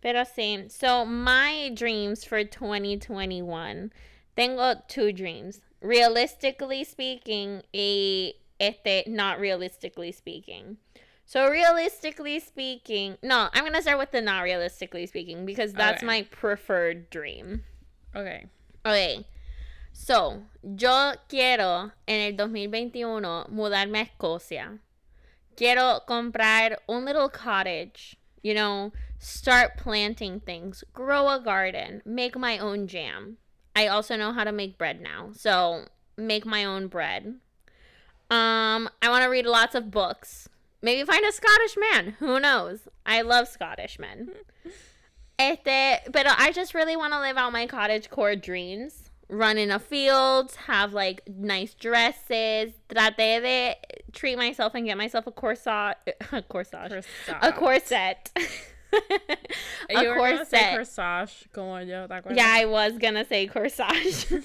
Pero 0.01 0.23
sí. 0.23 0.71
So 0.71 1.05
my 1.05 1.71
dreams 1.73 2.23
for 2.23 2.43
2021. 2.43 3.91
Tengo 4.37 4.75
two 4.87 5.11
dreams. 5.11 5.59
Realistically 5.81 6.83
speaking, 6.83 7.63
y 7.73 8.33
este 8.59 9.07
not 9.07 9.39
realistically 9.39 10.11
speaking. 10.11 10.77
So 11.25 11.47
realistically 11.49 12.39
speaking, 12.39 13.17
no, 13.21 13.49
I'm 13.53 13.63
gonna 13.63 13.81
start 13.81 13.99
with 13.99 14.11
the 14.11 14.21
not 14.21 14.41
realistically 14.41 15.05
speaking 15.05 15.45
because 15.45 15.73
that's 15.73 15.99
Okay. 16.01 16.05
my 16.07 16.21
preferred 16.23 17.09
dream. 17.09 17.63
Okay. 18.15 18.45
Ok. 18.85 19.25
So, 19.91 20.43
yo 20.63 21.13
quiero 21.27 21.91
en 22.07 22.21
el 22.31 22.37
2021 22.37 23.47
mudarme 23.51 23.99
a 23.99 24.05
Escocia. 24.05 24.79
Quiero 25.55 25.99
comprar 26.07 26.77
un 26.87 27.03
little 27.05 27.27
cottage, 27.29 28.15
you 28.41 28.53
know, 28.53 28.93
start 29.19 29.77
planting 29.77 30.39
things, 30.39 30.83
grow 30.93 31.27
a 31.27 31.39
garden, 31.39 32.01
make 32.05 32.37
my 32.37 32.57
own 32.57 32.87
jam. 32.87 33.37
I 33.75 33.87
also 33.87 34.15
know 34.15 34.31
how 34.31 34.45
to 34.45 34.51
make 34.51 34.77
bread 34.77 35.01
now. 35.01 35.31
So, 35.33 35.85
make 36.17 36.45
my 36.45 36.63
own 36.63 36.87
bread. 36.87 37.35
Um, 38.29 38.89
I 39.01 39.09
want 39.09 39.23
to 39.23 39.29
read 39.29 39.45
lots 39.45 39.75
of 39.75 39.89
books. 39.91 40.47
Maybe 40.81 41.03
find 41.05 41.25
a 41.25 41.31
Scottish 41.31 41.75
man. 41.77 42.15
Who 42.19 42.39
knows? 42.39 42.87
I 43.05 43.21
love 43.21 43.47
Scottish 43.47 43.97
men. 43.99 44.29
Este, 45.41 46.01
pero 46.11 46.31
I 46.37 46.51
just 46.51 46.73
really 46.73 46.97
want 46.97 47.13
to 47.13 47.19
live 47.21 47.37
out 47.37 47.53
my 47.53 47.65
cottage 47.65 48.09
core 48.09 48.35
dreams. 48.35 49.09
Run 49.29 49.57
in 49.57 49.71
a 49.71 49.79
field, 49.79 50.53
have 50.67 50.91
like 50.91 51.21
nice 51.29 51.73
dresses. 51.75 52.73
Traté 52.89 53.41
de 53.41 53.75
treat 54.11 54.35
myself 54.37 54.75
and 54.75 54.85
get 54.85 54.97
myself 54.97 55.27
a 55.27 55.31
corset, 55.31 55.95
a 56.33 56.41
corsage, 56.41 57.05
a 57.41 57.53
corset, 57.53 58.31
a 59.89 60.01
You 60.03 60.09
were 60.09 60.15
gonna 60.17 60.45
say 60.45 60.75
corset. 60.75 60.97
corsage, 60.97 61.45
como 61.53 61.77
yo. 61.77 62.05
Yeah, 62.31 62.45
I 62.45 62.65
was 62.65 62.97
gonna 62.97 63.23
say 63.23 63.47
corsage. 63.47 64.43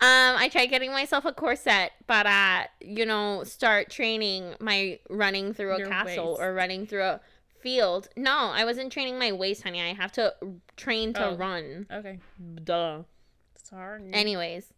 Um, 0.00 0.36
I 0.36 0.48
tried 0.50 0.66
getting 0.66 0.90
myself 0.92 1.24
a 1.24 1.32
corset, 1.32 1.92
but 2.06 2.26
uh, 2.26 2.64
you 2.80 3.06
know, 3.06 3.44
start 3.44 3.90
training 3.90 4.54
my 4.60 4.98
running 5.10 5.52
through 5.54 5.74
a 5.74 5.78
Your 5.78 5.88
castle 5.88 6.30
waist. 6.30 6.40
or 6.40 6.54
running 6.54 6.86
through 6.86 7.02
a 7.04 7.20
field. 7.60 8.08
No, 8.16 8.50
I 8.52 8.64
wasn't 8.64 8.92
training 8.92 9.18
my 9.18 9.32
waist, 9.32 9.62
honey. 9.62 9.80
I 9.80 9.92
have 9.94 10.12
to 10.12 10.34
train 10.76 11.12
to 11.14 11.28
Oh. 11.28 11.36
run. 11.36 11.86
Okay. 11.92 12.18
Duh. 12.64 13.02
Sorry. 13.62 14.10
Anyways. 14.12 14.72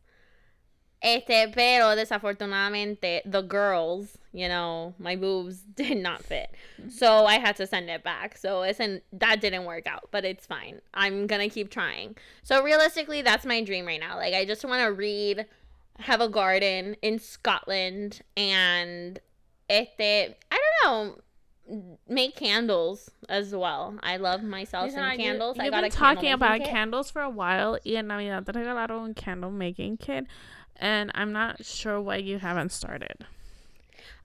Este, 1.05 1.53
pero 1.53 1.95
desafortunadamente, 1.95 3.21
the 3.27 3.43
girls, 3.43 4.17
you 4.33 4.49
know, 4.49 4.95
my 4.99 5.17
boobs 5.17 5.59
did 5.77 5.99
not 5.99 6.25
fit. 6.25 6.51
So 6.89 7.27
I 7.27 7.35
had 7.35 7.57
to 7.57 7.67
send 7.67 7.91
it 7.91 8.03
back. 8.03 8.39
So 8.39 8.63
isn't 8.63 9.03
that 9.13 9.41
didn't 9.43 9.67
work 9.67 9.87
out, 9.87 10.09
but 10.11 10.25
it's 10.25 10.47
fine. 10.47 10.81
I'm 10.95 11.27
gonna 11.27 11.51
keep 11.51 11.71
trying. 11.71 12.17
So 12.43 12.63
realistically, 12.63 13.21
that's 13.21 13.45
my 13.45 13.63
dream 13.63 13.85
right 13.87 14.01
now. 14.01 14.17
Like 14.17 14.33
I 14.33 14.47
just 14.47 14.65
want 14.65 14.83
to 14.83 14.93
read, 14.93 15.45
have 15.99 16.23
a 16.23 16.29
garden 16.29 16.97
in 17.03 17.19
Scotland, 17.19 18.23
and 18.35 19.19
este, 19.69 20.01
I 20.51 20.59
don't 20.83 20.85
know, 20.85 21.19
make 22.09 22.35
candles 22.37 23.11
as 23.29 23.55
well. 23.55 23.99
I 24.03 24.17
love 24.17 24.43
myself 24.43 24.91
some 24.91 25.17
candles. 25.17 25.59
I 25.59 25.65
You've 25.65 25.73
got 25.73 25.83
been 25.83 25.85
a 25.85 25.91
talking 25.91 26.33
about 26.33 26.61
kit. 26.61 26.69
candles 26.69 27.11
for 27.11 27.21
a 27.23 27.31
while, 27.31 27.79
y 27.85 27.93
en 27.97 28.07
Navidad 28.07 28.47
te 28.47 28.53
regalaron 28.53 29.03
un 29.05 29.15
candle 29.15 29.51
making 29.51 29.97
kit, 29.99 30.27
and 30.77 31.11
I'm 31.15 31.33
not 31.33 31.65
sure 31.65 32.01
why 32.01 32.17
you 32.17 32.39
haven't 32.39 32.73
started. 32.73 33.27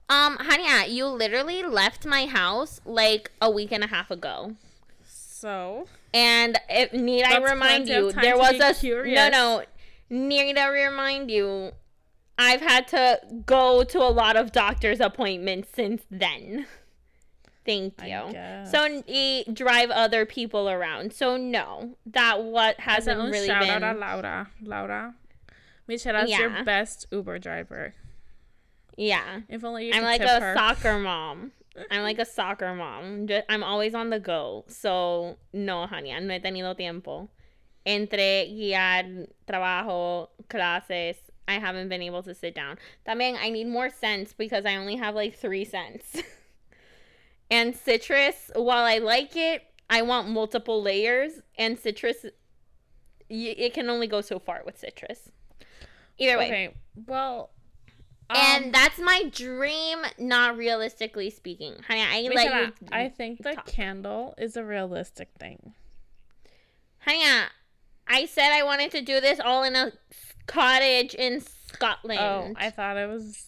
Um, 0.09 0.37
honey, 0.37 0.91
you 0.91 1.05
literally 1.05 1.61
left 1.61 2.05
my 2.05 2.25
house 2.25 2.81
like 2.83 3.31
a 3.41 3.49
week 3.51 3.71
and 3.71 3.83
a 3.83 3.87
half 3.87 4.09
ago. 4.09 4.55
So, 5.05 5.87
And 6.13 6.57
if, 6.67 6.91
need 6.93 7.23
I 7.23 7.37
remind 7.37 7.87
you, 7.87 8.11
there 8.11 8.37
was 8.37 8.55
a 8.55 8.57
no, 8.57 8.73
curious. 8.73 9.31
no. 9.31 9.63
Need 10.09 10.57
I 10.57 10.67
remind 10.69 11.29
you? 11.29 11.71
I've 12.37 12.61
had 12.61 12.87
to 12.89 13.19
go 13.45 13.83
to 13.83 13.99
a 13.99 14.09
lot 14.09 14.35
of 14.35 14.51
doctor's 14.51 14.99
appointments 14.99 15.69
since 15.73 16.01
then. 16.09 16.65
Thank 17.65 18.01
you. 18.03 18.09
So 18.71 19.03
drive 19.53 19.91
other 19.91 20.25
people 20.25 20.69
around. 20.69 21.13
So 21.13 21.37
no, 21.37 21.95
that 22.07 22.43
what 22.43 22.79
hasn't 22.79 23.19
really 23.31 23.45
shout 23.45 23.61
been. 23.61 23.83
out 23.83 23.95
a 23.95 23.99
Laura. 23.99 24.49
Laura, 24.63 25.13
Michela's 25.89 26.29
Yeah. 26.29 26.39
your 26.39 26.63
best 26.63 27.07
Uber 27.11 27.39
driver. 27.39 27.93
yeah. 28.95 29.41
If 29.49 29.63
only 29.65 29.87
you 29.87 29.93
I'm 29.93 30.03
like 30.03 30.21
a 30.21 30.39
her. 30.39 30.53
soccer 30.55 30.97
mom. 31.09 31.51
I'm 31.91 32.03
like 32.03 32.19
a 32.19 32.25
soccer 32.25 32.73
mom. 32.75 33.27
I'm 33.49 33.63
always 33.63 33.93
on 33.95 34.09
the 34.09 34.19
go. 34.19 34.65
So, 34.67 35.37
no, 35.53 35.85
honey, 35.87 36.11
no 36.19 36.33
he 36.33 36.39
tenido 36.39 36.75
tiempo. 36.77 37.29
Entre 37.85 38.47
guiar, 38.51 39.27
trabajo, 39.47 40.27
clases, 40.49 41.15
I 41.47 41.53
haven't 41.53 41.87
been 41.89 42.01
able 42.03 42.21
to 42.23 42.35
sit 42.35 42.53
down. 42.53 42.77
También, 43.07 43.37
I 43.41 43.49
need 43.49 43.67
more 43.67 43.89
scents 43.89 44.33
because 44.33 44.65
I 44.65 44.75
only 44.75 44.97
have 44.97 45.15
like 45.15 45.35
three 45.35 45.63
scents. 45.65 46.21
and 47.49 47.75
citrus, 47.75 48.51
while 48.55 48.83
I 48.83 48.97
like 48.99 49.35
it, 49.35 49.63
I 49.89 50.01
want 50.03 50.27
multiple 50.29 50.81
layers. 50.83 51.41
And 51.57 51.79
citrus, 51.79 52.25
y- 53.29 53.55
it 53.57 53.73
can 53.73 53.89
only 53.89 54.07
go 54.07 54.21
so 54.21 54.37
far 54.39 54.61
with 54.65 54.77
citrus. 54.77 55.31
Either 56.19 56.37
way. 56.37 56.45
Okay, 56.47 56.75
well, 57.07 57.49
And 58.29 58.65
um, 58.65 58.71
that's 58.71 58.99
my 58.99 59.23
dream, 59.31 59.99
not 60.19 60.55
realistically 60.57 61.29
speaking. 61.29 61.75
Honey, 61.87 62.01
I 62.01 62.21
let 62.21 62.35
Michela, 62.35 62.61
you. 62.65 62.73
I 62.91 63.09
think 63.09 63.41
the 63.41 63.55
talk. 63.55 63.65
candle 63.65 64.35
is 64.37 64.55
a 64.55 64.63
realistic 64.63 65.29
thing. 65.39 65.73
Honey, 66.99 67.23
I 68.07 68.25
said 68.25 68.51
I 68.51 68.63
wanted 68.63 68.91
to 68.91 69.01
do 69.01 69.19
this 69.19 69.39
all 69.39 69.63
in 69.63 69.75
a 69.75 69.93
cottage 70.47 71.13
in 71.15 71.41
Scotland. 71.71 72.19
Oh, 72.19 72.53
I 72.55 72.69
thought 72.69 72.97
it 72.97 73.07
was. 73.09 73.45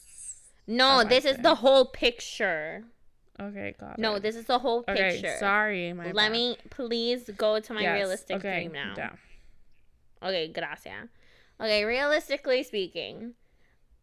No, 0.67 1.03
this 1.03 1.25
is 1.25 1.37
the 1.37 1.55
whole 1.55 1.85
picture. 1.85 2.83
Okay, 3.39 3.73
got 3.79 3.97
No, 3.97 4.15
it. 4.15 4.23
this 4.23 4.35
is 4.35 4.45
the 4.45 4.59
whole 4.59 4.85
okay, 4.87 5.13
picture. 5.19 5.35
sorry, 5.39 5.91
my 5.93 6.05
Let 6.05 6.15
bad. 6.15 6.31
me 6.31 6.57
please 6.69 7.29
go 7.37 7.59
to 7.59 7.73
my 7.73 7.81
Yes, 7.81 7.95
realistic 7.95 8.37
okay, 8.37 8.59
dream 8.61 8.71
now. 8.73 8.93
yeah. 8.95 9.09
Okay, 10.23 10.47
gracias. 10.49 11.09
Okay, 11.61 11.83
realistically 11.85 12.63
speaking, 12.63 13.33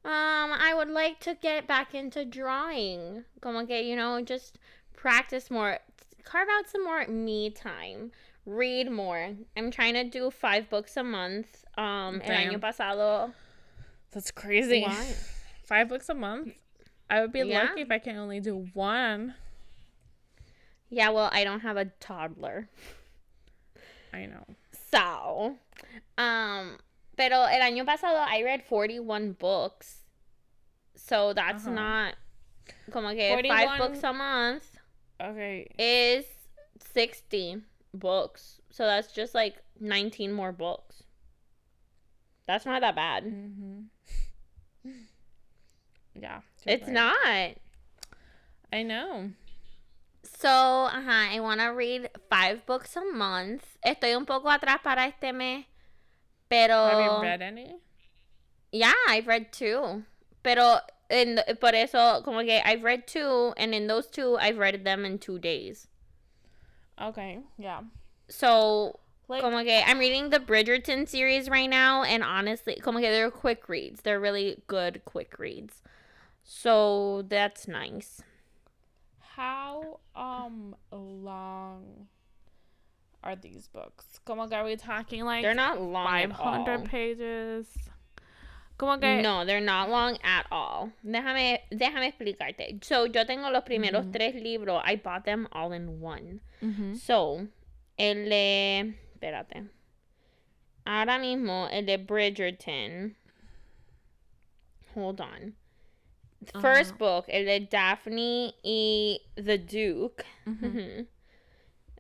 um, 0.05 0.53
I 0.53 0.73
would 0.77 0.89
like 0.89 1.19
to 1.21 1.35
get 1.35 1.67
back 1.67 1.93
into 1.93 2.25
drawing. 2.25 3.25
Como 3.41 3.67
que, 3.67 3.83
you 3.83 3.97
know, 3.97 4.21
just 4.21 4.59
practice 4.95 5.51
more. 5.51 5.79
Carve 6.23 6.49
out 6.57 6.69
some 6.69 6.85
more 6.85 7.05
me 7.09 7.51
time. 7.51 8.13
Read 8.47 8.91
more. 8.93 9.31
I'm 9.57 9.71
trying 9.73 9.95
to 9.95 10.05
do 10.05 10.31
five 10.31 10.71
books 10.71 10.97
a 10.97 11.03
month. 11.03 11.65
Um, 11.77 12.21
el 12.25 12.31
año 12.37 12.61
pasado. 12.61 13.33
That's 14.13 14.31
crazy. 14.31 14.83
Why? 14.83 15.15
Five 15.65 15.91
books 15.91 16.09
a 16.09 16.15
month. 16.15 16.55
I 17.11 17.21
would 17.21 17.31
be 17.33 17.41
Yeah. 17.41 17.65
lucky 17.65 17.83
if 17.83 17.91
I 17.91 17.99
can 17.99 18.17
only 18.17 18.41
do 18.41 18.69
one. 18.73 19.35
Yeah, 20.89 21.11
well, 21.11 21.29
I 21.31 21.45
don't 21.45 21.61
have 21.61 21.77
a 21.77 21.85
toddler. 22.01 22.71
I 24.15 24.25
know. 24.25 24.45
So, 24.91 25.57
um, 26.17 26.79
pero 27.19 27.45
el 27.47 27.61
año 27.61 27.85
pasado 27.85 28.25
I 28.27 28.43
read 28.43 28.63
41 28.67 29.33
books. 29.39 30.05
So 30.95 31.35
that's 31.35 31.67
Uh-huh. 31.67 31.75
not 31.75 32.15
como 32.91 33.11
que 33.15 33.29
41 33.29 33.57
five 33.57 33.79
books 33.79 34.03
a 34.05 34.13
month 34.13 34.65
Okay. 35.21 35.67
is 35.79 36.25
60 36.95 37.63
books. 37.93 38.61
So 38.71 38.85
that's 38.87 39.13
just 39.13 39.35
like 39.35 39.57
19 39.81 40.33
more 40.33 40.53
books. 40.53 41.03
That's 42.47 42.65
not 42.65 42.81
that 42.81 42.95
bad. 42.95 43.25
Mm-hmm. 43.25 43.81
Yeah. 46.21 46.41
It's 46.67 46.85
right. 46.89 46.93
not. 46.93 47.55
I 48.73 48.83
know. 48.83 49.31
So, 50.25 50.49
ajá, 50.49 51.33
I 51.35 51.41
want 51.41 51.61
to 51.61 51.69
read 51.69 52.11
five 52.29 52.67
books 52.67 52.97
a 52.97 53.05
month. 53.05 53.65
Estoy 53.87 54.15
un 54.17 54.27
poco 54.27 54.49
atrás 54.51 54.83
para 54.83 55.07
este 55.07 55.33
mes. 55.33 55.65
Pero 56.49 56.75
Have 56.87 57.01
you 57.05 57.23
read 57.23 57.43
any? 57.43 57.77
Yeah, 58.73 58.95
I've 59.09 59.27
read 59.27 59.53
two. 59.53 60.05
Pero 60.43 60.79
in 61.11 61.37
the- 61.37 61.57
por 61.61 61.75
eso 61.75 62.23
como 62.23 62.43
que 62.45 62.61
I've 62.65 62.83
read 62.85 63.07
two 63.07 63.53
and 63.57 63.75
in 63.75 63.87
those 63.87 64.07
two 64.07 64.37
I've 64.39 64.59
read 64.59 64.85
them 64.85 65.05
in 65.05 65.19
2 65.19 65.39
days. 65.39 65.89
Okay. 67.01 67.39
Yeah. 67.59 67.83
So, 68.29 68.99
Like, 69.29 69.43
como 69.43 69.63
que 69.63 69.83
I'm 69.87 69.99
reading 69.99 70.31
the 70.31 70.41
Bridgerton 70.41 71.07
series 71.07 71.49
right 71.49 71.69
now 71.69 72.03
and 72.03 72.23
honestly, 72.25 72.77
como 72.77 72.99
que 73.01 73.09
they're 73.11 73.31
quick 73.31 73.69
reads. 73.69 74.01
They're 74.03 74.21
really 74.21 74.63
good 74.67 75.03
quick 75.05 75.39
reads. 75.39 75.83
So, 76.43 77.23
that's 77.29 77.69
nice. 77.69 78.23
how 79.37 80.01
um 80.17 80.75
long 80.91 82.09
are 83.23 83.37
these 83.37 83.69
books? 83.69 84.21
Como 84.25 84.47
que 84.49 84.57
are 84.57 84.65
we 84.65 84.77
talking 84.77 85.25
like 85.25 85.43
They're 85.43 85.55
not 85.55 85.81
long 85.81 86.05
Five 86.07 86.33
hundred 86.33 86.33
at 86.33 86.41
all. 86.41 86.53
hundred 86.53 86.85
pages? 86.91 87.67
Como 88.79 88.99
que 88.99 89.23
No, 89.23 89.45
they're 89.45 89.61
not 89.61 89.91
long 89.91 90.19
at 90.23 90.47
all. 90.53 90.93
Déjame, 91.05 91.59
déjame 91.73 92.13
explicarte. 92.13 92.83
So, 92.85 93.05
yo 93.05 93.25
tengo 93.25 93.51
los 93.51 93.65
primeros 93.65 94.07
Ujú. 94.07 94.13
tres 94.13 94.35
libros. 94.41 94.81
I 94.85 94.95
bought 94.97 95.25
them 95.25 95.49
all 95.53 95.73
in 95.73 96.01
one. 96.01 96.41
Mhm. 96.63 96.97
So, 96.97 97.49
el 97.99 98.29
de. 98.29 98.95
Espérate. 99.21 99.69
Ahora 100.87 101.19
mismo, 101.19 101.69
el 101.73 101.85
de 101.87 101.99
Bridgerton. 101.99 103.17
Hold 104.95 105.21
on. 105.21 105.55
The 106.41 106.61
First 106.61 106.93
Ajá. 106.93 106.99
book, 106.99 107.25
el 107.29 107.45
de 107.47 107.67
Daphne 107.67 108.53
y 108.65 109.19
the 109.37 109.59
Duke. 109.59 110.25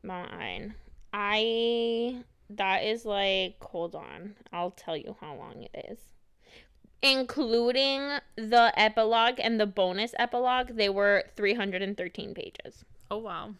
Vamos 0.04 0.28
a 0.32 0.36
ver. 0.36 0.74
I. 1.12 2.24
That 2.50 2.84
is 2.84 3.04
like. 3.04 3.56
Hold 3.62 3.94
on. 3.94 4.34
I'll 4.52 4.70
tell 4.70 4.96
you 4.96 5.16
how 5.20 5.34
long 5.34 5.62
it 5.62 5.86
is. 5.90 5.98
Including 7.00 8.18
the 8.36 8.72
epilogue 8.76 9.38
and 9.38 9.60
the 9.60 9.66
bonus 9.66 10.14
epilogue, 10.18 10.76
they 10.76 10.88
were 10.88 11.24
313 11.36 12.34
pages. 12.34 12.84
Oh 13.10 13.18
wow. 13.18 13.54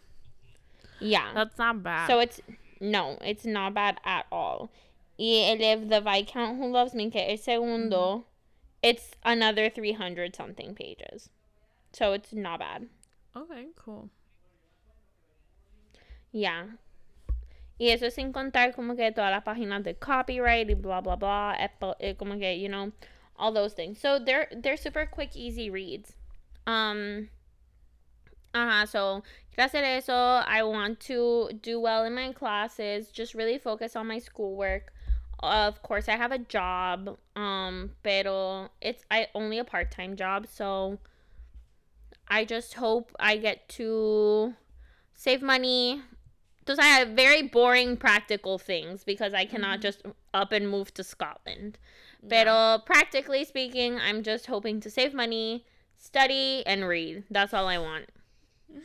Yeah. 1.00 1.30
That's 1.34 1.56
not 1.56 1.82
bad. 1.82 2.08
So 2.08 2.18
it's 2.18 2.40
no, 2.80 3.18
it's 3.20 3.44
not 3.44 3.74
bad 3.74 4.00
at 4.04 4.26
all. 4.32 4.70
Y 5.18 5.44
el 5.50 5.56
de 5.56 5.88
The 5.88 6.00
Viscount 6.00 6.58
Who 6.58 6.68
Loves 6.68 6.94
Me, 6.94 7.11
que 7.11 7.20
es 7.20 7.42
segundo, 7.42 7.98
mm-hmm. 7.98 8.22
it's 8.82 9.11
another 9.24 9.68
300 9.68 10.34
something 10.34 10.74
pages. 10.74 11.28
So 11.92 12.12
it's 12.12 12.32
not 12.32 12.61
bad. 12.61 12.87
okay, 13.37 13.66
cool. 13.76 14.11
Yeah. 16.32 16.64
Y 17.78 17.90
eso 17.90 18.10
sin 18.10 18.32
contar 18.32 18.74
como 18.74 18.96
que 18.96 19.12
todas 19.12 19.30
las 19.30 19.44
páginas 19.44 19.84
de 19.84 19.94
copyright 19.94 20.68
y 20.68 20.74
blah 20.74 21.00
blah 21.00 21.16
blah, 21.16 21.54
epo- 21.56 21.96
eh, 22.00 22.14
como 22.14 22.36
que, 22.36 22.54
you 22.58 22.68
know, 22.68 22.90
all 23.36 23.52
those 23.52 23.72
things. 23.72 24.00
So 24.00 24.18
they're 24.18 24.48
they're 24.50 24.76
super 24.76 25.06
quick 25.06 25.36
easy 25.36 25.70
reads. 25.70 26.14
Um 26.66 27.28
uh-huh, 28.52 28.86
so 28.86 29.22
quiero 29.54 29.68
hacer 29.68 29.84
eso. 29.84 30.12
I 30.12 30.62
want 30.64 30.98
to 31.00 31.50
do 31.62 31.78
well 31.78 32.04
in 32.04 32.14
my 32.14 32.32
classes, 32.32 33.12
just 33.12 33.34
really 33.34 33.58
focus 33.58 33.94
on 33.94 34.08
my 34.08 34.18
schoolwork. 34.18 34.92
Of 35.40 35.80
course, 35.84 36.08
I 36.08 36.16
have 36.16 36.32
a 36.32 36.38
job, 36.38 37.16
um, 37.36 37.92
pero 38.02 38.70
it's 38.80 39.04
I 39.08 39.28
only 39.36 39.58
a 39.60 39.64
part-time 39.64 40.16
job, 40.16 40.48
so 40.48 40.98
I 42.26 42.44
just 42.44 42.74
hope 42.74 43.14
I 43.20 43.36
get 43.36 43.68
to 43.78 44.54
save 45.14 45.40
money. 45.40 46.02
Those 46.68 46.78
I 46.78 46.85
have 46.85 47.09
very 47.16 47.40
boring 47.40 47.96
practical 47.96 48.59
things 48.59 49.02
because 49.02 49.33
I 49.33 49.46
cannot 49.46 49.78
Mhm. 49.78 49.83
just 49.83 50.02
up 50.35 50.52
and 50.52 50.68
move 50.68 50.92
to 50.94 51.02
Scotland. 51.02 51.78
Yeah. 52.22 52.28
Pero 52.28 52.83
practically 52.85 53.42
speaking, 53.44 53.98
I'm 53.98 54.22
just 54.22 54.46
hoping 54.48 54.78
to 54.83 54.90
save 54.90 55.14
money, 55.14 55.64
study, 55.96 56.62
and 56.66 56.87
read. 56.87 57.24
That's 57.31 57.54
all 57.54 57.66
I 57.68 57.78
want. 57.78 58.11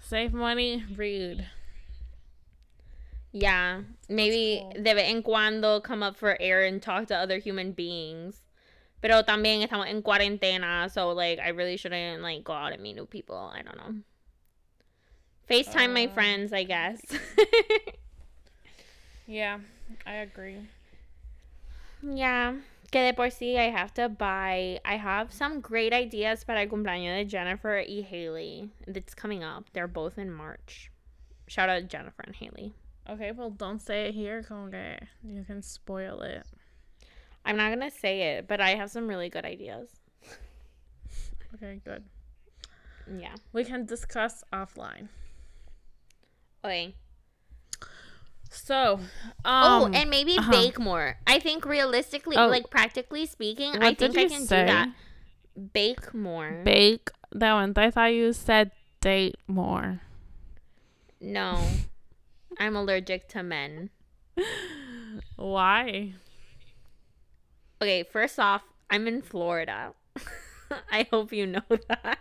Save 0.00 0.32
money, 0.32 0.84
read. 0.96 1.50
Yeah, 3.30 3.82
maybe 4.08 4.60
cool. 4.60 4.82
de 4.82 4.94
vez 4.94 5.04
en 5.10 5.22
cuando 5.22 5.80
come 5.80 6.02
up 6.02 6.16
for 6.16 6.36
air 6.40 6.64
and 6.64 6.82
talk 6.82 7.06
to 7.08 7.14
other 7.16 7.38
human 7.38 7.72
beings. 7.72 8.42
Pero 9.02 9.22
también 9.22 9.62
estamos 9.62 9.86
en 9.88 10.02
cuarentena, 10.02 10.90
so 10.90 11.12
like 11.12 11.38
I 11.40 11.48
really 11.48 11.76
shouldn't 11.76 12.22
like 12.22 12.42
go 12.42 12.54
out 12.54 12.72
and 12.72 12.82
meet 12.82 12.96
new 12.96 13.06
people. 13.06 13.36
I 13.36 13.60
don't 13.60 13.76
know. 13.76 14.02
FaceTime 15.52 15.92
my 15.92 16.06
Uh, 16.06 16.14
friends, 16.14 16.52
I 16.52 16.64
guess. 16.64 17.00
Yeah, 19.26 19.58
I 20.06 20.14
agree. 20.16 20.58
yeah. 22.02 22.54
Que 22.90 23.00
de 23.00 23.12
por 23.14 23.28
sí 23.30 23.56
I 23.56 23.70
have 23.70 23.94
to 23.94 24.08
buy. 24.08 24.78
I 24.84 24.96
have 24.96 25.32
some 25.32 25.60
great 25.60 25.92
ideas 25.94 26.44
para 26.44 26.60
el 26.62 26.66
cumpleaños 26.68 27.16
de 27.24 27.30
Jennifer 27.30 27.78
y 27.78 28.02
Haley. 28.02 28.68
That's 28.86 29.14
coming 29.14 29.42
up. 29.42 29.70
They're 29.72 29.88
both 29.88 30.18
in 30.18 30.30
March. 30.30 30.90
Shout 31.46 31.70
out 31.70 31.80
to 31.80 31.86
Jennifer 31.86 32.22
and 32.26 32.34
Haley. 32.36 32.74
Okay, 33.08 33.32
well, 33.32 33.50
don't 33.50 33.80
say 33.80 34.08
it 34.08 34.14
here, 34.14 34.42
que 34.42 35.08
you 35.24 35.44
can 35.44 35.62
spoil 35.62 36.20
it. 36.22 36.44
I'm 37.44 37.56
not 37.56 37.70
gonna 37.70 37.90
say 37.90 38.36
it, 38.36 38.46
but 38.48 38.60
I 38.60 38.74
have 38.74 38.90
some 38.90 39.08
really 39.08 39.28
good 39.30 39.44
ideas. 39.44 39.88
Okay, 41.54 41.80
good. 41.84 42.02
Yeah. 43.18 43.34
We 43.52 43.62
can 43.64 43.84
discuss 43.84 44.42
offline. 44.54 45.08
Okay. 46.64 46.94
So, 48.50 49.00
oh, 49.44 49.84
um, 49.86 49.94
and 49.94 50.10
maybe 50.10 50.36
uh-huh. 50.38 50.50
bake 50.50 50.78
more. 50.78 51.16
I 51.26 51.38
think 51.38 51.64
realistically, 51.64 52.36
Oh. 52.36 52.48
like 52.48 52.70
practically 52.70 53.26
speaking, 53.26 53.72
what 53.72 53.82
I 53.82 53.94
think 53.94 54.16
I 54.16 54.28
can 54.28 54.46
say? 54.46 54.62
do 54.62 54.66
that. 54.66 54.88
Bake 55.72 56.14
more. 56.14 56.60
Bake 56.64 57.10
that 57.32 57.52
one. 57.54 57.72
I 57.76 57.90
thought 57.90 58.12
you 58.12 58.32
said 58.32 58.70
date 59.00 59.36
more. 59.46 60.00
no. 61.20 61.60
I'm 62.58 62.76
allergic 62.76 63.28
to 63.30 63.42
men. 63.42 63.88
Why? 65.36 66.12
Okay, 67.80 68.02
first 68.04 68.38
off, 68.38 68.62
I'm 68.90 69.08
in 69.08 69.22
Florida. 69.22 69.94
I 70.92 71.06
hope 71.10 71.32
you 71.32 71.46
know 71.46 71.62
that. 71.88 72.18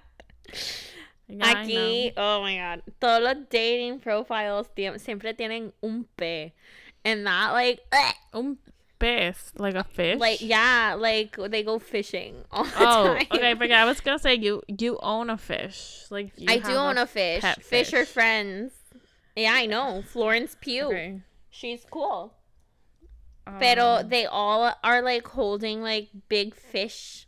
Yeah, 1.34 1.64
Aquí, 1.64 2.12
oh 2.18 2.42
my 2.42 2.58
god, 2.58 2.82
todos 3.00 3.22
los 3.24 3.46
dating 3.50 4.00
profiles 4.00 4.68
siempre 5.02 5.34
tienen 5.34 5.72
un 5.82 6.06
P. 6.18 6.52
And 7.06 7.26
that, 7.26 7.54
like, 7.54 7.80
un 8.34 8.58
pez, 9.00 9.52
like 9.58 9.76
a 9.76 9.84
fish. 9.86 10.20
like, 10.20 10.42
yeah, 10.42 10.96
like, 11.00 11.36
they 11.50 11.64
go 11.64 11.80
fishing 11.80 12.44
all 12.52 12.66
the 12.66 12.72
Oh, 12.78 13.04
time. 13.18 13.28
okay. 13.32 13.54
But 13.54 13.72
I 13.72 13.86
was 13.86 14.02
gonna 14.02 14.20
say 14.20 14.36
you 14.36 14.62
you 14.68 15.00
own 15.02 15.30
a 15.30 15.38
fish. 15.38 16.04
Like 16.12 16.34
you 16.38 16.48
I 16.52 16.58
do 16.60 16.74
own 16.76 16.98
a 16.98 17.08
fish. 17.08 17.42
pet 17.42 17.64
Fish 17.64 17.94
are 17.94 18.06
friends. 18.06 18.74
Yeah, 19.36 19.54
I 19.56 19.66
know. 19.66 20.04
Florence 20.06 20.56
Pugh. 20.60 20.88
Okay. 20.88 21.22
She's 21.50 21.86
cool. 21.90 22.34
Pero 23.60 24.00
Um, 24.02 24.10
they 24.10 24.26
all 24.26 24.76
are 24.84 25.02
like 25.02 25.28
holding 25.28 25.82
like 25.82 26.10
big 26.30 26.54
fish, 26.56 27.26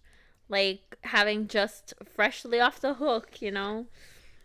like 0.50 0.93
having 1.04 1.48
just 1.48 1.94
freshly 2.06 2.60
off 2.60 2.80
the 2.82 2.96
hook, 2.96 3.42
you 3.42 3.52
know. 3.52 3.88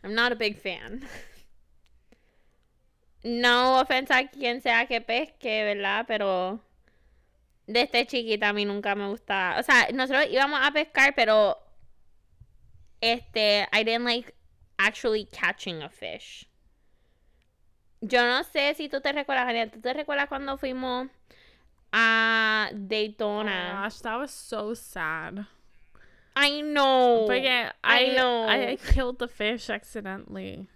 I'm 0.04 0.14
not 0.14 0.32
a 0.32 0.36
big 0.36 0.58
fan. 0.58 1.06
No 3.24 3.80
ofensa 3.80 4.18
a 4.18 4.28
quien 4.28 4.60
sea 4.60 4.86
que 4.86 5.00
pesque, 5.00 5.64
¿verdad? 5.64 6.04
Pero 6.06 6.60
desde 7.66 8.06
chiquita 8.06 8.48
a 8.48 8.52
mí 8.52 8.64
nunca 8.64 8.94
me 8.94 9.08
gustaba. 9.08 9.58
O 9.58 9.62
sea, 9.62 9.88
nosotros 9.92 10.26
íbamos 10.30 10.60
a 10.62 10.72
pescar, 10.72 11.14
pero 11.14 11.58
este, 13.00 13.66
I 13.72 13.84
didn't 13.84 14.04
like 14.04 14.34
actually 14.78 15.24
catching 15.26 15.82
a 15.82 15.88
fish. 15.88 16.46
Yo 18.00 18.22
no 18.26 18.42
sé 18.44 18.74
si 18.76 18.88
tú 18.88 19.00
te 19.00 19.12
recuerdas, 19.12 19.46
Daniel. 19.46 19.70
¿Tú 19.70 19.80
te 19.80 19.92
recuerdas 19.92 20.28
cuando 20.28 20.56
fuimos 20.56 21.08
a 21.92 22.70
Oh 23.42 23.50
my 23.50 23.52
Daytona? 23.52 23.64
gosh, 23.64 24.00
that 24.00 24.16
was 24.18 24.30
so 24.30 24.74
sad. 24.74 25.46
I 26.38 26.60
know. 26.60 27.24
But 27.26 27.42
yeah, 27.42 27.72
I 27.82 28.04
I 28.04 28.14
know. 28.14 28.46
I 28.46 28.78
killed 28.92 29.18
the 29.18 29.26
fish 29.26 29.68
accidentally. 29.68 30.68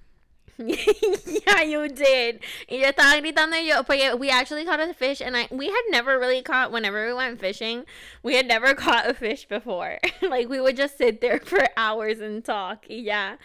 yeah, 0.59 1.63
you 1.63 1.89
did. 1.89 2.41
Y 2.69 2.79
yo 2.79 2.89
estaba 2.91 3.21
gritando 3.21 3.53
y 3.53 3.69
yo, 3.69 3.85
porque 3.85 4.19
we 4.19 4.29
actually 4.29 4.65
caught 4.65 4.81
a 4.81 4.93
fish 4.93 5.21
and 5.21 5.37
I 5.37 5.47
we 5.53 5.69
had 5.69 5.83
never 5.91 6.19
really 6.19 6.43
caught 6.43 6.73
whenever 6.73 7.07
we 7.07 7.15
went 7.15 7.39
fishing, 7.39 7.85
we 8.25 8.35
had 8.35 8.47
never 8.47 8.75
caught 8.85 9.07
a 9.07 9.15
fish 9.15 9.47
before. 9.47 9.99
like 10.23 10.49
we 10.49 10.61
would 10.61 10.77
just 10.77 10.99
sit 10.99 11.21
there 11.21 11.39
for 11.39 11.61
hours 11.77 12.19
and 12.19 12.45
talk 12.45 12.87
y 12.91 12.97
ya. 12.97 13.37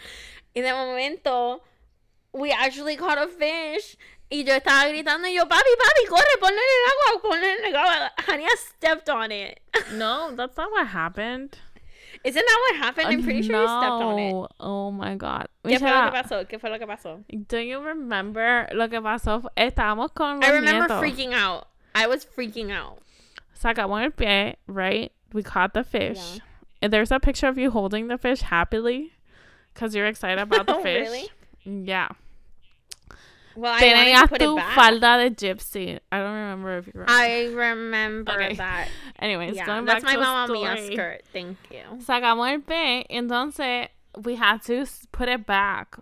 Y 0.56 0.64
de 0.64 0.72
momento 0.72 1.62
we 2.34 2.52
actually 2.52 2.96
caught 2.96 3.20
a 3.20 3.28
fish. 3.28 3.96
Y 4.32 4.44
yo 4.44 4.54
estaba 4.56 4.90
gritando 4.90 5.32
yo, 5.32 5.46
papi, 5.46 5.70
papi, 5.78 6.08
corre, 6.10 6.38
ponle 6.40 6.58
en 6.58 6.72
el 6.74 6.92
agua, 6.92 7.22
ponle 7.22 7.60
en 7.60 7.66
el 7.66 7.76
agua. 7.76 8.12
Hania 8.18 8.50
stepped 8.58 9.08
on 9.08 9.32
it. 9.32 9.60
No, 9.94 10.34
that's 10.36 10.58
not 10.58 10.72
what 10.72 10.88
happened. 10.88 11.60
Isn't 12.24 12.46
that 12.46 12.60
what 12.70 12.76
happened? 12.86 13.08
I'm 13.08 13.24
pretty 13.24 13.42
sure 13.44 13.56
you 13.62 13.68
stepped 13.68 14.04
on 14.04 14.20
it. 14.20 14.52
Oh 14.60 14.92
my 14.92 15.16
god. 15.16 15.48
¿Qué 15.66 15.80
fue 15.80 15.90
lo 15.92 16.12
que 16.12 16.22
pasó? 16.22 16.48
¿Qué 16.50 16.60
fue 16.60 16.70
lo 16.70 16.78
que 16.80 16.88
pasó? 16.88 17.24
Do 17.48 17.58
you 17.60 17.80
remember 17.80 18.68
lo 18.74 18.88
que 18.88 19.00
pasó? 19.02 19.44
Estábamos 19.56 20.14
con 20.14 20.44
I 20.44 20.50
remember 20.52 20.88
nietos. 20.88 21.00
freaking 21.00 21.34
out. 21.34 21.68
I 21.94 22.08
was 22.08 22.26
freaking 22.26 22.72
out. 22.72 23.00
Sacamos 23.62 24.04
el 24.04 24.12
pie, 24.12 24.56
right? 24.68 25.12
We 25.34 25.44
caught 25.44 25.74
the 25.74 25.84
fish. 25.84 26.40
And 26.82 26.94
there's 26.94 27.12
a 27.12 27.20
picture 27.20 27.48
of 27.48 27.58
you 27.58 27.72
holding 27.72 28.08
the 28.08 28.18
fish 28.18 28.42
happily 28.42 29.12
because 29.74 29.96
you're 29.96 30.06
excited 30.06 30.40
about 30.40 30.68
the 30.68 30.76
Oh, 30.78 30.84
fish. 30.84 31.08
really? 31.10 31.30
Yeah. 31.66 32.10
Well, 33.58 33.74
I 33.74 33.82
wanted 33.82 33.90
to 33.90 34.12
Tenías 34.12 34.30
put 34.30 34.42
it 34.42 34.46
tu 34.46 34.58
falda 34.76 35.18
de 35.18 35.30
gypsy. 35.36 36.00
I 36.12 36.18
don't 36.20 36.34
remember 36.34 36.78
if 36.78 36.86
you 36.88 36.94
remember. 36.94 37.12
I 37.12 37.46
remember 37.48 38.32
Okay. 38.34 38.54
that. 38.56 38.88
Anyways, 39.20 39.56
Yeah, 39.56 39.66
going 39.66 39.86
that's 39.86 40.04
back 40.04 40.04
my 40.04 40.14
to 40.14 40.20
the 40.20 40.24
Mamma 40.26 40.54
Mia 40.54 40.76
story. 40.78 40.94
skirt. 40.94 41.22
Thank 41.34 41.58
you. 41.72 41.84
Sacamos 42.06 42.54
el 42.54 42.60
pie, 42.62 43.06
entonces 43.10 43.88
we 44.24 44.36
had 44.36 44.62
to 44.64 44.86
put 45.12 45.28
it 45.28 45.48
back. 45.48 45.98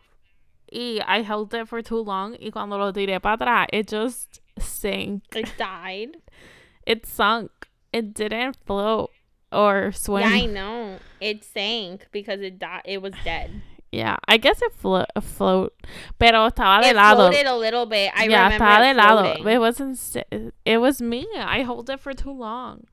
Y 0.71 0.99
I 1.07 1.21
held 1.21 1.53
it 1.53 1.69
for 1.69 1.81
too 1.81 1.99
long. 2.01 2.35
Y 2.41 2.49
cuando 2.51 2.77
lo 2.77 2.91
tiré 2.91 3.21
para 3.21 3.37
atrás, 3.37 3.67
it 3.71 3.87
just 3.87 4.41
sank. 4.59 5.23
It 5.33 5.53
died. 5.57 6.17
It 6.85 7.05
sunk. 7.07 7.49
It 7.93 8.13
didn't 8.13 8.57
float 8.67 9.09
or 9.51 9.91
swim. 9.93 10.21
Yeah, 10.21 10.43
I 10.43 10.45
know. 10.45 10.99
It 11.21 11.43
sank 11.43 12.07
because 12.11 12.41
it 12.41 12.59
died. 12.59 12.81
It 12.85 13.01
was 13.01 13.13
dead. 13.23 13.61
Yeah, 13.95 14.17
I 14.27 14.38
guess 14.38 14.62
it 14.62 14.73
flo- 14.73 15.05
float, 15.21 15.73
pero 16.19 16.49
estaba 16.49 16.81
de 16.81 16.89
It 16.89 16.95
lado. 16.95 17.29
floated 17.29 17.45
a 17.47 17.55
little 17.55 17.86
bit. 17.86 18.12
I 18.15 18.25
yeah, 18.27 18.43
remember 18.45 18.65
estaba 18.65 18.89
it 18.89 18.93
de 18.93 18.97
lado. 18.97 19.21
floating. 19.23 19.47
It 19.53 19.60
wasn't. 19.60 19.97
st- 19.97 20.53
It 20.65 20.77
was 20.79 21.01
me. 21.01 21.25
I 21.38 21.63
held 21.63 21.89
it 21.89 21.99
for 22.01 22.13
too 22.13 22.31
long, 22.31 22.86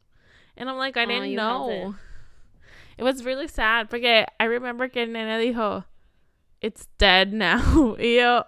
and 0.57 0.69
I'm 0.71 0.77
like, 0.77 0.97
I 0.97 1.03
Oh, 1.05 1.07
didn't 1.07 1.37
held 1.39 1.71
it. 1.71 1.85
know. 1.85 1.95
It. 2.99 3.03
was 3.03 3.25
really 3.25 3.49
sad 3.49 3.91
porque 3.91 4.27
I 4.39 4.45
remember 4.45 4.87
que 4.89 5.03
el 5.03 5.09
nene 5.09 5.41
dijo, 5.41 5.85
"It's 6.61 6.87
dead 6.99 7.33
now." 7.33 7.97
Yo, 7.99 8.45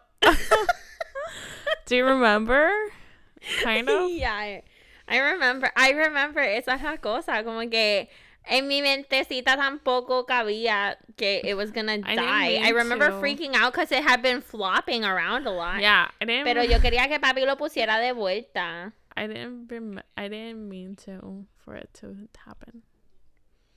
do 1.87 1.97
you 1.97 2.05
remember? 2.05 2.71
Kind 3.63 3.89
of. 3.91 4.11
yeah, 4.11 4.61
I, 5.09 5.19
remember. 5.19 5.71
I 5.77 5.91
remember. 5.91 6.41
Esa 6.41 6.73
es 6.75 6.83
la 6.83 6.97
cosa. 6.99 7.43
Como 7.45 7.67
que 7.69 8.09
en 8.47 8.69
mi 8.69 8.83
mentecita 8.83 9.57
tampoco 9.57 10.27
cabía 10.27 10.97
que 11.17 11.41
it 11.45 11.55
was 11.55 11.71
gonna 11.71 11.95
I 11.95 11.97
didn't 11.97 12.17
die. 12.17 12.57
I 12.57 12.63
mean 12.63 12.75
remember 12.75 13.09
to. 13.09 13.21
freaking 13.21 13.55
out 13.55 13.73
because 13.73 13.91
it 13.93 14.03
had 14.03 14.23
been 14.23 14.41
flopping 14.41 15.05
around 15.05 15.47
a 15.47 15.51
lot. 15.51 15.81
Yeah, 15.81 16.09
I 16.21 16.25
didn't. 16.25 16.45
Pero 16.45 16.63
yo 16.63 16.79
quería 16.79 17.09
que 17.09 17.19
papi 17.19 17.45
lo 17.47 17.57
pusiera 17.57 17.99
de 18.01 18.13
vuelta. 18.13 18.93
I 19.17 19.27
didn't. 19.27 19.69
Rem- 19.71 20.03
I 20.17 20.29
didn't 20.29 20.69
mean 20.69 20.97
to 21.05 21.47
for 21.57 21.77
it 21.77 21.89
to 22.01 22.17
happen. 22.45 22.83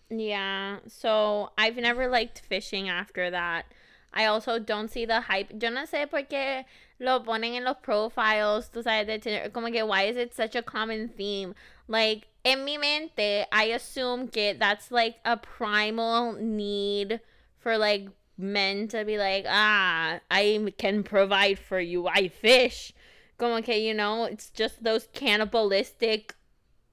Yeah, 0.10 0.80
so 0.88 1.52
I've 1.58 1.76
never 1.76 2.08
liked 2.08 2.40
fishing 2.40 2.88
after 2.90 3.30
that. 3.30 3.66
I 4.14 4.26
also 4.26 4.58
don't 4.58 4.90
see 4.90 5.06
the 5.06 5.22
hype. 5.22 5.52
Yo 5.62 5.70
no 5.70 5.84
sé 5.86 6.10
por 6.10 6.22
qué 6.24 6.64
lo 7.00 7.20
ponen 7.24 7.56
en 7.56 7.66
los 7.66 7.76
profiles, 7.84 8.70
tú 8.72 8.82
sabes, 8.84 9.06
de 9.06 9.20
Tinder. 9.20 9.50
Como 9.52 9.70
que, 9.70 9.84
why 9.84 10.04
is 10.04 10.16
it 10.16 10.34
such 10.34 10.56
a 10.56 10.62
common 10.62 11.10
theme? 11.10 11.54
Like, 11.88 12.28
en 12.48 12.64
mi 12.66 12.78
mente, 12.78 13.46
I 13.52 13.66
assume 13.66 14.28
que 14.28 14.54
that's 14.54 14.92
like 14.92 15.16
a 15.26 15.38
primal 15.38 16.34
need 16.34 17.20
for 17.60 17.78
like 17.78 18.08
men 18.38 18.88
to 18.90 19.04
be 19.04 19.18
like, 19.18 19.46
ah, 19.48 20.20
I 20.32 20.74
can 20.78 21.04
provide 21.04 21.60
for 21.60 21.80
you. 21.80 22.08
I 22.08 22.28
fish. 22.30 22.94
Como 23.38 23.62
que, 23.62 23.76
you 23.76 23.94
know, 23.94 24.24
it's 24.24 24.50
just 24.50 24.84
those 24.84 25.08
cannibalistic 25.14 26.34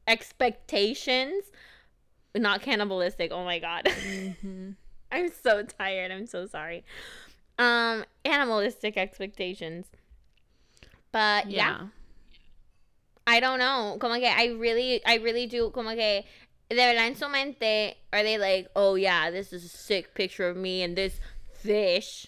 expectations 0.07 1.45
not 2.35 2.63
cannibalistic. 2.63 3.33
Oh 3.33 3.45
my 3.45 3.59
god. 3.59 3.85
Mm-hmm. 3.85 4.71
I'm 5.13 5.31
so 5.43 5.63
tired. 5.63 6.11
I'm 6.11 6.27
so 6.27 6.47
sorry. 6.47 6.85
Um 7.59 8.05
animalistic 8.25 8.97
expectations. 8.97 9.87
But 11.13 11.51
yeah. 11.51 11.87
I 13.27 13.41
don't 13.41 13.59
know. 13.59 13.97
Como 14.01 14.15
que 14.17 14.27
I 14.27 14.55
really 14.59 15.01
I 15.05 15.17
really 15.17 15.47
do 15.47 15.71
como 15.71 15.91
que 15.91 16.25
de 16.71 16.77
verdad 16.77 17.07
en 17.07 17.15
su 17.17 17.29
mente 17.29 17.95
are 18.13 18.23
they 18.23 18.39
like, 18.39 18.69
"Oh 18.77 18.95
yeah, 18.97 19.31
this 19.31 19.53
is 19.53 19.65
a 19.65 19.69
sick 19.69 20.15
picture 20.15 20.49
of 20.49 20.57
me 20.57 20.83
and 20.83 20.97
this 20.97 21.21
fish." 21.55 22.27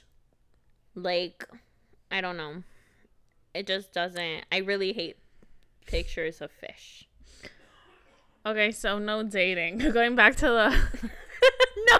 Like 0.94 1.46
I 2.10 2.20
don't 2.20 2.36
know. 2.36 2.62
It 3.54 3.66
just 3.66 3.92
doesn't. 3.92 4.44
I 4.50 4.58
really 4.58 4.92
hate 4.92 5.16
pictures 5.86 6.40
of 6.40 6.50
fish. 6.50 7.08
Okay, 8.44 8.70
so 8.70 8.98
no 8.98 9.22
dating. 9.22 9.78
Going 9.92 10.14
back 10.14 10.36
to 10.36 10.46
the 10.46 10.70
no, 11.90 11.98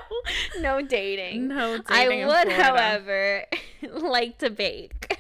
no 0.61 0.87
dating. 0.87 1.49
no 1.49 1.81
I 1.89 2.05
dating. 2.05 2.21
in 2.21 2.27
would, 2.29 2.53
however, 2.53 3.45
like 3.93 4.39
to 4.39 4.51
bake. 4.51 5.19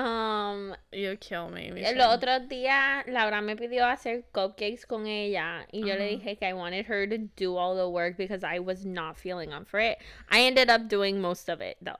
Um, 0.00 0.74
You 0.92 1.16
kill 1.16 1.50
me. 1.50 1.68
el 1.68 1.74
Michelle. 1.74 2.00
otro 2.02 2.40
día 2.48 3.04
Laura 3.06 3.40
me 3.42 3.54
pidió 3.56 3.84
hacer 3.86 4.24
cupcakes 4.32 4.86
con 4.86 5.06
ella 5.06 5.66
y 5.72 5.80
yo 5.80 5.94
le 5.94 6.06
Ajá. 6.08 6.18
dije 6.18 6.38
que 6.38 6.46
I 6.48 6.52
wanted 6.54 6.86
her 6.86 7.06
to 7.06 7.18
do 7.36 7.56
all 7.56 7.76
the 7.76 7.88
work 7.88 8.16
because 8.16 8.42
I 8.42 8.58
was 8.60 8.84
not 8.84 9.16
feeling 9.16 9.52
up 9.52 9.68
for 9.68 9.78
it. 9.80 9.98
I 10.30 10.40
ended 10.42 10.70
up 10.70 10.88
doing 10.88 11.20
most 11.20 11.48
of 11.48 11.60
it 11.60 11.76
though. 11.82 11.98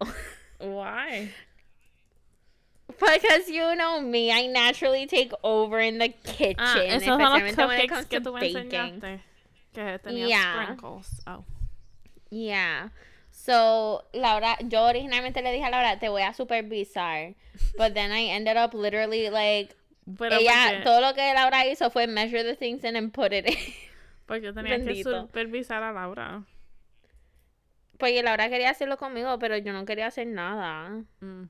Why? 0.59 1.29
because 2.99 3.49
you 3.49 3.75
know 3.77 4.01
me, 4.01 4.33
I 4.33 4.47
naturally 4.47 5.07
take 5.07 5.33
over 5.45 5.79
in 5.81 5.99
the 5.99 6.09
kitchen, 6.25 6.57
Ah, 6.59 6.77
esos 6.81 7.05
son 7.05 7.19
los 7.21 7.43
especialmente 7.43 7.57
when 7.69 7.81
it 7.81 7.91
cupcakes 7.91 8.09
que 8.09 8.21
to 8.21 8.31
tú 8.31 8.35
me 8.35 8.53
enseñaste. 8.53 9.21
Que 9.73 9.99
tenían 10.05 10.29
Yeah. 10.29 10.63
sprinkles. 10.65 11.21
Oh. 11.27 11.45
Yeah. 12.31 12.89
So, 13.43 14.05
Laura, 14.13 14.59
yo 14.69 14.85
originalmente 14.85 15.41
le 15.41 15.51
dije 15.51 15.65
a 15.65 15.71
Laura, 15.71 15.99
te 15.99 16.11
voy 16.11 16.21
a 16.23 16.35
supervisar. 16.35 17.35
But 17.79 17.95
then 17.95 18.13
I 18.13 18.27
ended 18.27 18.59
up 18.59 18.75
literally 18.75 19.31
like, 19.31 19.75
Pero 20.19 20.37
ella, 20.37 20.69
porque, 20.69 20.85
todo 20.85 21.01
lo 21.01 21.15
que 21.15 21.33
Laura 21.33 21.65
hizo 21.67 21.91
fue 21.91 22.07
measure 22.07 22.43
the 22.43 22.55
things 22.55 22.85
in 22.85 22.97
and 22.97 23.15
put 23.15 23.33
it 23.33 23.47
in. 23.47 23.57
porque 24.27 24.53
tenía 24.53 24.77
que 24.77 24.85
Bendito. 24.85 25.23
supervisar 25.23 25.83
a 25.83 25.91
Laura. 25.93 26.43
Porque 27.99 28.23
Laura 28.23 28.51
quería 28.51 28.71
hacerlo 28.71 28.99
conmigo, 28.99 29.39
pero 29.39 29.57
yo 29.57 29.73
no 29.73 29.87
quería 29.87 30.09
hacer 30.09 30.27
nada. 30.27 31.03
Mm. 31.23 31.49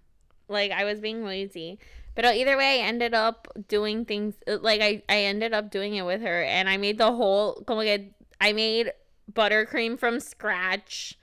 Like, 0.49 0.71
I 0.73 0.85
was 0.85 1.01
being 1.01 1.25
lazy. 1.25 1.81
But 2.15 2.25
either 2.25 2.57
way, 2.57 2.81
I 2.83 2.87
ended 2.87 3.15
up 3.15 3.49
doing 3.69 4.05
things, 4.05 4.37
like, 4.47 4.81
I, 4.81 5.03
I 5.09 5.25
ended 5.25 5.55
up 5.55 5.71
doing 5.71 5.95
it 5.97 6.03
with 6.03 6.23
her. 6.23 6.43
And 6.45 6.69
I 6.69 6.77
made 6.77 6.99
the 6.99 7.11
whole, 7.13 7.65
como 7.67 7.83
que, 7.83 8.15
I 8.41 8.53
made 8.53 8.93
buttercream 9.33 9.99
from 9.99 10.21
scratch. 10.21 11.17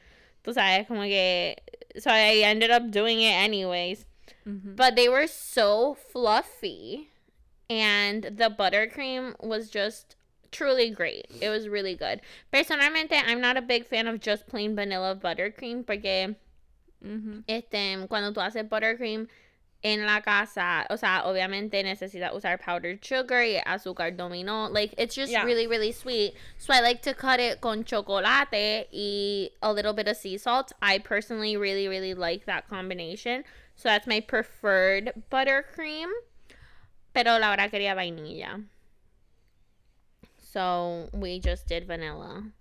Tú 0.48 0.54
sabes, 0.54 0.88
como 0.88 1.02
que, 1.02 1.58
so 2.00 2.10
I 2.10 2.38
ended 2.46 2.72
up 2.72 2.90
doing 2.90 3.20
it 3.20 3.34
anyways. 3.34 4.06
Mhm. 4.48 4.78
But 4.78 4.96
they 4.96 5.10
were 5.10 5.28
so 5.28 5.94
fluffy. 5.96 7.10
And 7.70 8.24
the 8.24 8.50
buttercream 8.50 9.36
was 9.44 9.70
just 9.70 10.16
truly 10.54 10.90
great. 10.90 11.26
It 11.42 11.50
was 11.50 11.68
really 11.68 11.96
good. 11.96 12.22
Personalmente, 12.54 13.12
I'm 13.12 13.42
not 13.42 13.58
a 13.58 13.62
big 13.62 13.86
fan 13.86 14.08
of 14.08 14.22
just 14.22 14.48
plain 14.48 14.74
vanilla 14.74 15.18
buttercream 15.18 15.86
porque 15.86 16.36
Mhm. 17.04 17.44
este, 17.50 18.08
cuando 18.08 18.32
tú 18.32 18.40
haces 18.42 18.64
buttercream, 18.70 19.28
en 19.94 20.06
la 20.06 20.22
casa, 20.22 20.86
o 20.90 20.98
sea, 20.98 21.24
obviamente 21.26 21.82
necesita 21.84 22.34
usar 22.34 22.60
powdered 22.60 23.00
sugar 23.02 23.44
y 23.46 23.62
azúcar 23.66 24.16
dominó. 24.16 24.70
Like, 24.70 24.94
it's 24.98 25.16
just 25.16 25.32
Yeah. 25.32 25.44
really, 25.46 25.68
really 25.68 25.92
sweet. 25.92 26.34
So 26.58 26.74
I 26.74 26.82
like 26.82 27.02
to 27.04 27.14
cut 27.14 27.40
it 27.40 27.62
con 27.62 27.84
chocolate 27.86 28.88
y 28.92 29.50
a 29.62 29.72
little 29.72 29.94
bit 29.94 30.08
of 30.08 30.18
sea 30.18 30.38
salt. 30.38 30.74
I 30.82 31.00
personally 31.00 31.56
really, 31.56 31.88
really 31.88 32.14
like 32.14 32.46
that 32.46 32.68
combination. 32.68 33.44
So 33.76 33.90
that's 33.90 34.08
my 34.08 34.20
preferred 34.20 35.14
buttercream. 35.32 36.10
Pero 37.14 37.38
Laura 37.40 37.70
quería 37.70 37.96
vainilla. 37.96 38.64
So 40.42 41.10
we 41.14 41.40
just 41.40 41.68
did 41.68 41.86
vanilla. 41.88 42.52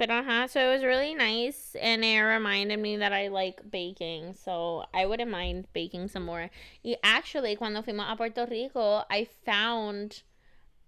But 0.00 0.08
uh-huh, 0.10 0.48
so 0.48 0.66
it 0.66 0.72
was 0.72 0.82
really 0.82 1.14
nice 1.14 1.76
and 1.78 2.02
it 2.02 2.22
reminded 2.22 2.78
me 2.80 2.96
that 2.96 3.12
I 3.12 3.28
like 3.28 3.70
baking. 3.70 4.32
So 4.32 4.86
I 4.94 5.04
wouldn't 5.04 5.30
mind 5.30 5.66
baking 5.74 6.08
some 6.08 6.24
more. 6.24 6.48
Y 6.82 6.96
actually, 7.04 7.54
cuando 7.54 7.82
fuimos 7.82 8.10
a 8.10 8.16
Puerto 8.16 8.46
Rico, 8.50 9.04
I 9.10 9.28
found 9.44 10.22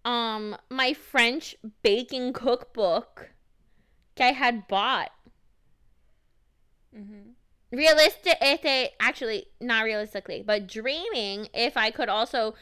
um 0.07 0.57
my 0.71 0.95
French 0.95 1.55
baking 1.83 2.33
cookbook 2.33 3.33
que 4.17 4.25
I 4.25 4.33
had 4.33 4.67
bought. 4.67 5.11
Mhm. 6.97 7.35
Realistic, 7.71 8.39
este, 8.41 8.93
actually, 8.99 9.49
not 9.61 9.85
realistically, 9.85 10.43
but 10.43 10.67
dreaming 10.67 11.49
if 11.53 11.77
I 11.77 11.91
could 11.91 12.09
also 12.09 12.55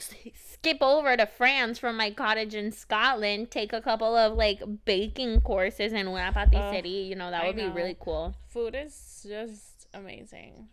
skip 0.52 0.78
over 0.80 1.16
to 1.16 1.26
France 1.26 1.78
from 1.78 1.96
my 1.96 2.10
cottage 2.10 2.54
in 2.54 2.72
Scotland, 2.72 3.50
take 3.50 3.72
a 3.72 3.80
couple 3.80 4.16
of 4.16 4.36
like 4.36 4.62
baking 4.84 5.40
courses 5.40 5.92
in 5.92 6.06
una 6.06 6.32
Ugh, 6.34 6.74
City, 6.74 6.88
you 6.88 7.16
know, 7.16 7.30
that 7.30 7.46
would 7.46 7.56
be 7.56 7.68
really 7.68 7.96
cool. 7.98 8.34
Food 8.48 8.74
is 8.74 9.26
just 9.28 9.86
amazing. 9.94 10.68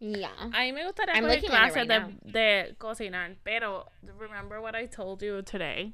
Yeah. 0.00 0.30
A 0.40 0.58
mí 0.58 0.74
me 0.74 0.82
gustaría 0.82 1.14
I'm 1.14 1.24
coger 1.24 1.28
looking 1.28 1.50
at 1.50 1.68
it 1.68 1.72
clases 1.72 1.76
right 1.76 1.88
de, 1.88 1.98
now. 1.98 2.10
de 2.32 2.76
cocinar, 2.80 3.36
pero 3.44 3.86
remember 4.18 4.60
what 4.60 4.74
I 4.74 4.86
told 4.86 5.22
you 5.22 5.42
today? 5.42 5.92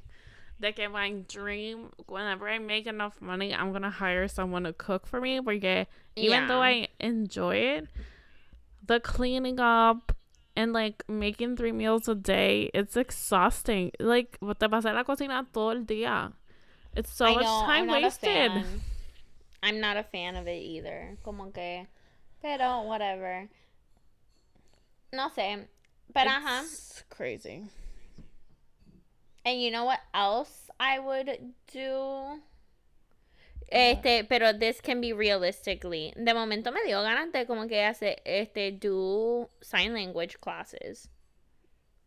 De 0.60 0.72
que 0.72 0.88
my 0.88 1.10
dream, 1.28 1.90
whenever 2.06 2.48
I 2.48 2.58
make 2.58 2.86
enough 2.86 3.20
money, 3.20 3.54
I'm 3.54 3.70
gonna 3.70 3.90
hire 3.90 4.26
someone 4.26 4.64
to 4.64 4.72
cook 4.72 5.06
for 5.06 5.20
me. 5.20 5.40
Porque 5.40 5.86
even 6.16 6.48
though 6.48 6.62
I 6.62 6.88
enjoy 6.98 7.56
it, 7.56 7.88
the 8.84 8.98
cleaning 8.98 9.60
up 9.60 10.16
and 10.58 10.72
like 10.72 11.04
making 11.08 11.56
three 11.56 11.70
meals 11.70 12.08
a 12.08 12.16
day, 12.16 12.68
it's 12.74 12.96
exhausting. 12.96 13.92
Like, 14.00 14.36
te 14.40 14.66
pasas 14.66 14.86
en 14.86 14.96
la 14.96 15.04
cocina 15.04 15.46
todo 15.52 15.70
el 15.70 15.84
día. 15.84 16.32
It's 16.96 17.12
so 17.12 17.26
I 17.26 17.34
much 17.34 17.44
know, 17.44 17.62
time 17.64 17.90
I'm 17.90 18.02
wasted. 18.02 18.50
I'm 19.62 19.80
not 19.80 19.96
a 19.96 20.02
fan 20.02 20.34
of 20.34 20.48
it 20.48 20.60
either. 20.60 21.16
Como 21.22 21.52
que, 21.52 21.86
pero 22.42 22.82
whatever. 22.82 23.48
No 25.12 25.28
sé. 25.28 25.64
Pero 26.12 26.28
ajá. 26.28 26.62
It's 26.64 27.04
crazy. 27.08 27.68
And 29.44 29.62
you 29.62 29.70
know 29.70 29.84
what 29.84 30.00
else 30.12 30.68
I 30.80 30.98
would 30.98 31.38
do? 31.72 32.40
Este, 33.70 34.24
pero 34.24 34.52
this 34.58 34.80
can 34.80 35.00
be 35.00 35.12
realistically. 35.12 36.12
De 36.16 36.32
momento 36.34 36.72
me 36.72 36.82
dio 36.84 37.02
ganas 37.02 37.30
de 37.32 37.46
como 37.46 37.66
que 37.68 37.82
hacer, 37.84 38.20
este, 38.24 38.72
do 38.72 39.48
sign 39.60 39.92
language 39.92 40.38
classes. 40.40 41.08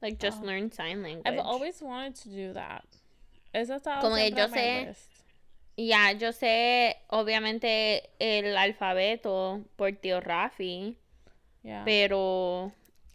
Like 0.01 0.17
just 0.19 0.41
Oh. 0.41 0.45
learn 0.47 0.71
sign 0.71 1.03
language. 1.03 1.27
I've 1.27 1.39
always 1.39 1.81
wanted 1.81 2.15
to 2.23 2.29
do 2.29 2.53
that. 2.53 2.83
Eso 3.53 3.75
estaba 3.75 4.01
Como 4.01 4.15
que 4.15 4.31
yo 4.31 4.47
sé-. 4.47 4.95
Ya, 5.77 6.11
yo 6.13 6.31
sé, 6.31 6.97
obviamente, 7.09 8.09
el 8.19 8.57
alfabeto 8.57 9.63
por 9.77 9.91
tío 9.93 10.19
Rafi, 10.19 10.97
Yeah. 11.63 11.83
pero 11.85 12.71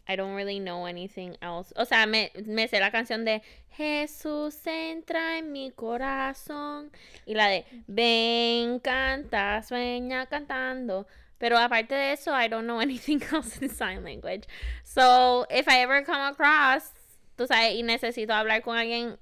I 0.07 0.15
don't 0.15 0.35
really 0.35 0.59
know 0.59 0.85
anything 0.85 1.35
else. 1.41 1.73
O 1.75 1.85
sea, 1.85 2.05
me, 2.07 2.31
me 2.45 2.67
sé 2.67 2.79
la 2.79 2.91
canción 2.91 3.25
de 3.25 3.41
Jesús 3.77 4.55
entra 4.65 5.37
en 5.37 5.51
mi 5.51 5.71
corazón 5.71 6.91
y 7.25 7.33
la 7.33 7.47
de 7.47 7.65
Ven, 7.87 8.79
canta, 8.79 9.61
sueña 9.63 10.25
cantando. 10.27 11.07
Pero 11.37 11.57
aparte 11.57 11.93
de 11.93 12.13
eso, 12.13 12.31
I 12.31 12.47
don't 12.47 12.65
know 12.65 12.79
anything 12.81 13.21
else 13.31 13.61
in 13.61 13.69
sign 13.69 14.03
language. 14.03 14.47
So, 14.83 15.45
if 15.49 15.67
I 15.67 15.81
ever 15.81 16.03
come 16.03 16.21
across, 16.21 16.93
tú 17.37 17.45
sabes, 17.45 17.75
y 17.75 17.83
necesito 17.83 18.33
hablar 18.33 18.63
con 18.63 18.77
alguien 18.77 19.17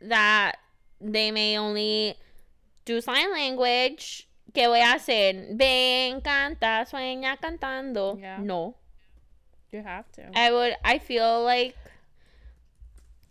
that 0.00 0.54
they 1.00 1.30
may 1.30 1.58
only 1.58 2.16
do 2.86 3.00
sign 3.00 3.30
language, 3.32 4.28
¿qué 4.54 4.68
voy 4.68 4.80
a 4.80 4.94
hacer? 4.94 5.48
Ven, 5.54 6.20
canta, 6.20 6.86
sueña 6.86 7.36
cantando. 7.36 8.16
Yeah. 8.16 8.38
No. 8.38 8.79
You 9.72 9.82
have 9.82 10.10
to. 10.12 10.22
I 10.34 10.50
would 10.50 10.74
I 10.84 10.98
feel 10.98 11.44
like 11.44 11.76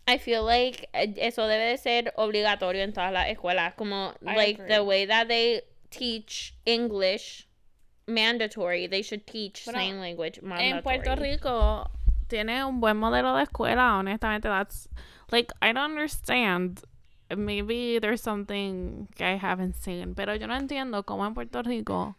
I 0.08 0.18
feel 0.18 0.44
like 0.44 0.88
eh, 0.94 1.12
eso 1.18 1.42
debe 1.46 1.70
de 1.70 1.78
ser 1.78 2.12
obligatorio 2.16 2.82
en 2.82 2.92
todas 2.92 3.12
las 3.12 3.28
escuelas 3.28 3.74
como 3.74 4.14
I 4.26 4.34
like 4.34 4.66
the 4.66 4.82
way 4.82 5.06
that 5.06 5.28
they 5.28 5.62
teach 5.90 6.54
English 6.64 7.46
mandatory 8.06 8.88
they 8.88 9.02
should 9.02 9.26
teach 9.26 9.64
Bueno, 9.64 9.78
sign 9.80 10.00
language 10.00 10.40
mandatory. 10.42 10.76
en 10.76 10.82
Puerto 10.82 11.16
Rico 11.16 11.90
tiene 12.30 12.64
un 12.64 12.80
buen 12.80 12.96
modelo 12.96 13.34
de 13.36 13.42
escuela, 13.42 13.98
honestamente. 13.98 14.48
That's 14.48 14.88
like 15.30 15.52
I 15.60 15.72
don't 15.72 15.90
understand. 15.90 16.82
Maybe 17.36 17.98
there's 18.00 18.22
something 18.22 19.08
que 19.14 19.24
I 19.24 19.36
haven't 19.36 19.74
seen, 19.76 20.14
pero 20.14 20.34
yo 20.34 20.46
no 20.46 20.54
entiendo 20.54 21.04
cómo 21.04 21.26
en 21.26 21.34
Puerto 21.34 21.62
Rico, 21.62 22.16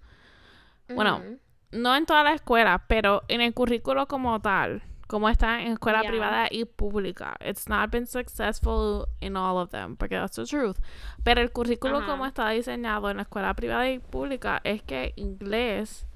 bueno, 0.87 1.17
Ujú. 1.17 1.39
No 1.71 1.95
en 1.95 2.05
todas 2.05 2.23
las 2.23 2.35
escuelas, 2.35 2.81
pero 2.87 3.23
en 3.27 3.41
el 3.41 3.53
currículo 3.53 4.07
como 4.07 4.39
tal, 4.41 4.81
como 5.07 5.27
está 5.29 5.61
en 5.61 5.73
escuela 5.73 6.01
Yeah. 6.01 6.09
privada 6.11 6.47
y 6.49 6.65
pública. 6.65 7.35
It's 7.45 7.67
not 7.67 7.91
been 7.91 8.07
successful 8.07 9.07
in 9.19 9.35
all 9.35 9.57
of 9.57 9.69
them, 9.71 9.95
porque 9.97 10.15
that's 10.15 10.35
the 10.37 10.45
truth. 10.45 10.77
Pero 11.23 11.41
el 11.41 11.51
currículo 11.51 11.97
Ajá. 11.97 12.07
como 12.07 12.25
está 12.25 12.49
diseñado 12.49 13.09
en 13.09 13.17
la 13.17 13.23
escuela 13.23 13.53
privada 13.53 13.89
y 13.89 13.99
pública 13.99 14.61
es 14.63 14.81
que 14.83 15.13
inglés 15.17 16.07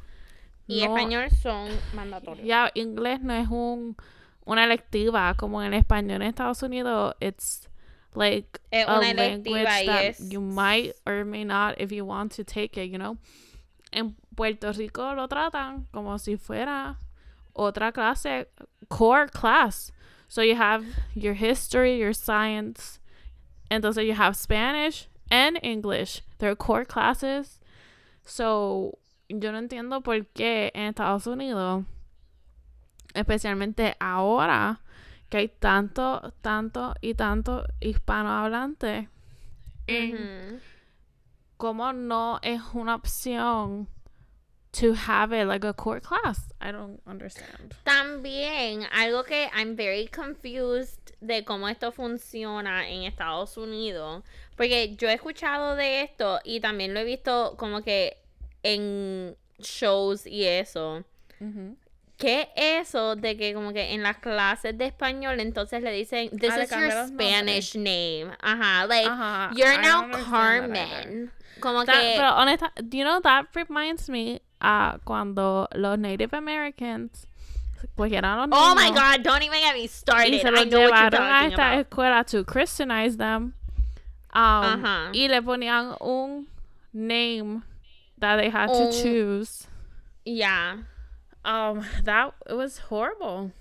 y 0.68 0.86
no- 0.86 0.96
español 0.98 1.30
son 1.32 1.70
mandatorios. 1.94 2.46
ya 2.48 2.72
inglés 2.74 3.22
no 3.22 3.34
es 3.34 3.48
un 3.50 3.96
una 4.46 4.64
electiva 4.64 5.34
como 5.36 5.62
en 5.62 5.74
el 5.74 5.80
español 5.80 6.22
en 6.22 6.30
Estados 6.30 6.62
Unidos 6.64 7.16
it's 7.20 7.68
like 8.16 8.60
Es 8.72 8.88
a 8.88 9.00
language 9.00 9.86
that 9.86 10.04
es- 10.06 10.30
you 10.30 10.40
might 10.42 10.94
or 11.06 11.26
may 11.26 11.44
not 11.44 11.76
if 11.80 11.92
you 11.92 12.06
want 12.06 12.32
to 12.36 12.44
take 12.44 12.78
it 12.82 12.92
you 12.92 12.98
know 12.98 13.18
en 13.92 14.16
Puerto 14.36 14.72
Rico 14.74 15.14
lo 15.14 15.28
tratan 15.28 15.88
como 15.92 16.18
si 16.18 16.38
fuera 16.38 16.98
otra 17.54 17.92
clase 17.92 18.48
core 18.90 19.28
class. 19.30 19.92
So 20.28 20.42
you 20.42 20.56
have 20.56 20.86
your 21.16 21.36
history 21.36 21.98
your 21.98 22.14
science 22.14 23.00
entonces 23.70 24.06
you 24.06 24.14
have 24.14 24.36
Spanish 24.36 25.08
and 25.30 25.60
English. 25.64 26.22
They're 26.38 26.56
core 26.56 26.86
classes. 26.86 27.60
So 28.24 28.98
yo 29.30 29.52
no 29.52 29.58
entiendo 29.58 30.04
por 30.04 30.26
qué 30.34 30.72
en 30.74 30.94
Estados 30.94 31.28
Unidos 31.28 31.86
especialmente 33.16 33.96
ahora 34.00 34.82
que 35.30 35.38
hay 35.38 35.48
tanto, 35.48 36.34
tanto 36.42 36.94
y 37.02 37.16
tanto 37.16 37.66
hispanohablantes, 37.80 39.08
Ujú. 39.88 40.60
Cómo 41.58 41.94
no 41.94 42.40
es 42.42 42.62
una 42.74 42.96
opción 42.96 43.88
to 44.72 44.94
have 44.94 45.32
it 45.32 45.46
like 45.48 45.64
a 45.64 45.74
core 45.74 46.02
class. 46.02 46.52
I 46.60 46.72
don't 46.72 47.02
understand. 47.08 47.76
También, 47.86 48.86
algo 48.92 49.24
que 49.24 49.50
I'm 49.54 49.76
very 49.76 50.08
confused 50.08 51.14
de 51.22 51.46
cómo 51.46 51.70
esto 51.70 51.92
funciona 51.92 52.90
en 52.90 53.04
Estados 53.04 53.56
Unidos. 53.58 54.24
Porque 54.58 54.96
yo 54.96 55.08
he 55.10 55.14
escuchado 55.14 55.76
de 55.76 56.02
esto 56.02 56.40
y 56.44 56.60
también 56.60 56.94
lo 56.94 57.00
he 57.00 57.06
visto 57.06 57.56
como 57.58 57.82
que 57.82 58.18
en 58.64 59.36
shows 59.60 60.26
y 60.26 60.44
eso. 60.46 61.04
¿Qué 62.18 62.50
es 62.56 62.88
eso 62.88 63.16
de 63.18 63.36
que 63.38 63.54
como 63.54 63.74
que 63.74 63.94
en 63.94 64.02
las 64.02 64.18
clases 64.18 64.78
de 64.78 64.86
español 64.86 65.40
entonces 65.42 65.84
le 65.84 65.92
dicen 65.92 66.30
This 66.30 66.52
Ah, 66.54 66.64
is 66.64 66.70
your 66.72 67.08
Spanish 67.08 67.76
name? 67.76 68.32
Ajá, 68.42 68.88
like 68.88 69.08
Ajá, 69.10 69.52
you're 69.54 69.74
I 69.74 69.82
now. 69.82 70.10
Carmen. 70.24 71.32
Como 71.60 71.86
That- 71.86 72.02
que 72.02 72.16
pero 72.18 72.32
honesta, 72.36 72.72
do 72.82 72.98
you 72.98 73.04
know 73.04 73.20
that 73.22 73.48
reminds 73.56 74.10
me 74.10 74.42
a 74.62 75.00
cuando 75.06 75.68
los 75.76 75.98
Native 75.98 76.34
Americans 76.34 77.26
cogieron 77.98 78.26
a 78.26 78.46
los 78.48 78.50
Oh 78.52 78.76
my 78.76 78.90
niños 78.90 78.96
god, 78.96 79.24
don't 79.24 79.44
even 79.44 79.60
get 79.60 79.74
me 79.76 79.88
started. 79.88 80.34
y 80.34 80.40
se 80.40 80.48
I 80.48 80.52
los 80.52 80.66
know 80.68 80.90
what 80.90 80.90
you're 80.90 81.12
llevaron 81.12 81.22
a 81.32 81.46
esta 81.48 81.72
about. 81.74 81.90
escuela 81.90 82.26
to 82.32 82.44
Christianize 82.44 83.18
them 83.18 83.54
um, 84.34 84.84
Ajá. 84.84 85.12
y 85.14 85.28
le 85.28 85.42
ponían 85.42 85.96
un 86.02 86.48
name 86.94 87.64
that 88.20 88.38
they 88.38 88.50
had 88.50 88.68
to 88.68 88.86
Un- 88.88 88.92
choose 88.92 89.68
Yeah. 90.26 90.78
um 91.46 91.86
that 92.04 92.34
it 92.50 92.54
was 92.54 92.80
horrible 92.90 93.52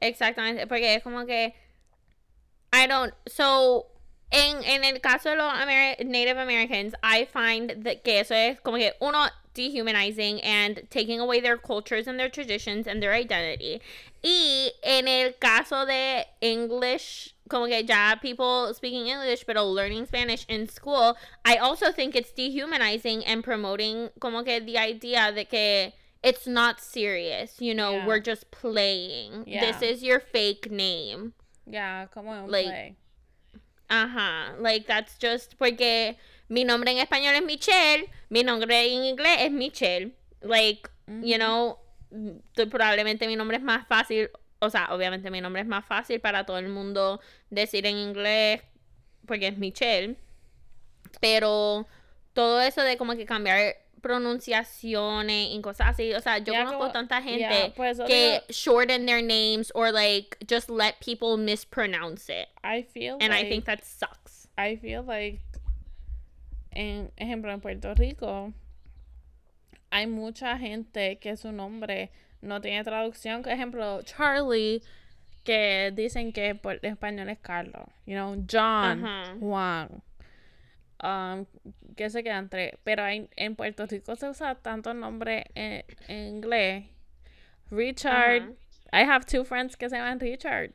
Exactamente, 0.00 0.66
porque 0.66 0.96
es 0.96 1.02
como 1.02 1.24
que 1.26 1.54
I 2.72 2.86
don't 2.86 3.14
so 3.28 3.86
en, 4.32 4.64
en 4.64 4.84
el 4.84 5.00
caso 5.00 5.30
de 5.30 5.36
los 5.36 5.52
Amer- 5.52 5.96
Native 6.04 6.38
Americans, 6.38 6.94
I 7.02 7.24
find 7.26 7.84
that 7.84 8.02
que 8.02 8.20
eso 8.20 8.34
es 8.34 8.58
como 8.62 8.78
que 8.78 8.92
uno 9.00 9.26
dehumanizing 9.54 10.40
and 10.42 10.88
taking 10.90 11.20
away 11.20 11.40
their 11.40 11.58
cultures 11.58 12.06
and 12.08 12.18
their 12.18 12.30
traditions 12.30 12.86
and 12.86 13.02
their 13.02 13.12
identity. 13.12 13.80
Y 14.24 14.70
en 14.82 15.06
el 15.08 15.32
caso 15.40 15.84
de 15.86 16.24
English, 16.40 17.34
como 17.48 17.66
que 17.66 17.82
ya 17.82 18.14
people 18.22 18.72
speaking 18.72 19.08
English 19.08 19.44
pero 19.46 19.64
learning 19.64 20.06
Spanish 20.06 20.46
in 20.48 20.66
school, 20.68 21.16
I 21.44 21.56
also 21.56 21.92
think 21.92 22.14
it's 22.16 22.32
dehumanizing 22.32 23.24
and 23.26 23.44
promoting 23.44 24.10
como 24.20 24.42
que 24.42 24.60
the 24.60 24.78
idea 24.78 25.30
that 25.34 25.50
que 25.50 25.92
it's 26.22 26.46
not 26.46 26.80
serious, 26.80 27.60
you 27.60 27.74
know, 27.74 27.92
Yeah. 27.96 28.06
we're 28.06 28.20
just 28.20 28.50
playing. 28.52 29.44
Yeah. 29.46 29.60
This 29.72 29.82
is 29.82 30.02
your 30.02 30.20
fake 30.20 30.70
name. 30.70 31.34
Yeah, 31.66 32.06
como 32.06 32.30
un 32.30 32.50
Like, 32.50 32.66
play. 32.66 32.96
Ajá, 33.94 34.56
like 34.58 34.86
that's 34.86 35.18
just 35.20 35.54
porque 35.58 36.16
mi 36.48 36.64
nombre 36.64 36.90
en 36.92 36.96
español 36.96 37.34
es 37.34 37.42
Michelle, 37.42 38.08
mi 38.30 38.42
nombre 38.42 38.86
en 38.86 39.04
inglés 39.04 39.36
es 39.40 39.50
Michelle. 39.50 40.12
Like, 40.40 40.88
you 41.06 41.36
know, 41.36 41.76
probablemente 42.70 43.26
mi 43.26 43.36
nombre 43.36 43.58
es 43.58 43.62
más 43.62 43.86
fácil, 43.86 44.30
o 44.60 44.70
sea, 44.70 44.94
obviamente 44.94 45.30
mi 45.30 45.42
nombre 45.42 45.60
es 45.60 45.68
más 45.68 45.84
fácil 45.84 46.20
para 46.20 46.46
todo 46.46 46.56
el 46.56 46.70
mundo 46.70 47.20
decir 47.50 47.84
en 47.84 47.98
inglés 47.98 48.62
porque 49.26 49.48
es 49.48 49.58
Michelle. 49.58 50.16
Pero 51.20 51.86
todo 52.32 52.62
eso 52.62 52.80
de 52.80 52.96
como 52.96 53.14
que 53.14 53.26
cambiar 53.26 53.76
pronunciaciones 54.02 55.48
y 55.52 55.60
cosas 55.62 55.88
así, 55.90 56.12
o 56.12 56.20
sea, 56.20 56.38
yo 56.38 56.52
conozco 56.52 56.78
como- 56.78 56.92
tanta 56.92 57.22
gente 57.22 57.72
que 58.06 58.40
digo- 58.40 58.44
shorten 58.50 59.06
their 59.06 59.22
names 59.22 59.72
or 59.74 59.90
like 59.92 60.36
just 60.48 60.68
let 60.68 60.96
people 61.00 61.36
mispronounce 61.42 62.28
it. 62.28 62.48
I 62.62 62.82
feel 62.82 63.14
And 63.20 63.32
I 63.32 63.38
like, 63.42 63.48
think 63.48 63.64
that 63.64 63.82
sucks. 63.84 64.48
I 64.58 64.76
feel 64.76 65.02
like 65.06 65.40
en 66.72 67.10
ejemplo 67.16 67.50
en 67.52 67.60
Puerto 67.60 67.94
Rico 67.94 68.52
hay 69.90 70.06
mucha 70.06 70.56
gente 70.58 71.18
que 71.18 71.36
su 71.36 71.52
nombre 71.52 72.10
no 72.40 72.60
tiene 72.60 72.82
traducción, 72.82 73.42
por 73.42 73.52
ejemplo, 73.52 74.02
Charlie 74.02 74.82
que 75.44 75.92
dicen 75.94 76.32
que 76.32 76.54
por 76.54 76.78
español 76.84 77.28
es 77.28 77.38
Carlos, 77.40 77.86
you 78.06 78.14
know, 78.14 78.36
John. 78.50 79.02
Juan. 79.40 80.02
Um, 81.02 81.46
que 81.96 82.08
se 82.10 82.22
quedan 82.22 82.48
tres, 82.48 82.74
pero 82.84 83.02
hay- 83.02 83.28
en 83.36 83.56
Puerto 83.56 83.86
Rico 83.86 84.14
se 84.14 84.28
usa 84.28 84.54
tanto 84.54 84.94
nombre 84.94 85.46
en, 85.54 85.82
en 86.06 86.28
inglés. 86.36 86.84
Richard. 87.70 88.54
I 88.92 89.04
have 89.04 89.24
two 89.26 89.44
friends 89.44 89.76
que 89.76 89.88
se 89.88 89.96
llaman 89.96 90.20
Richard. 90.20 90.72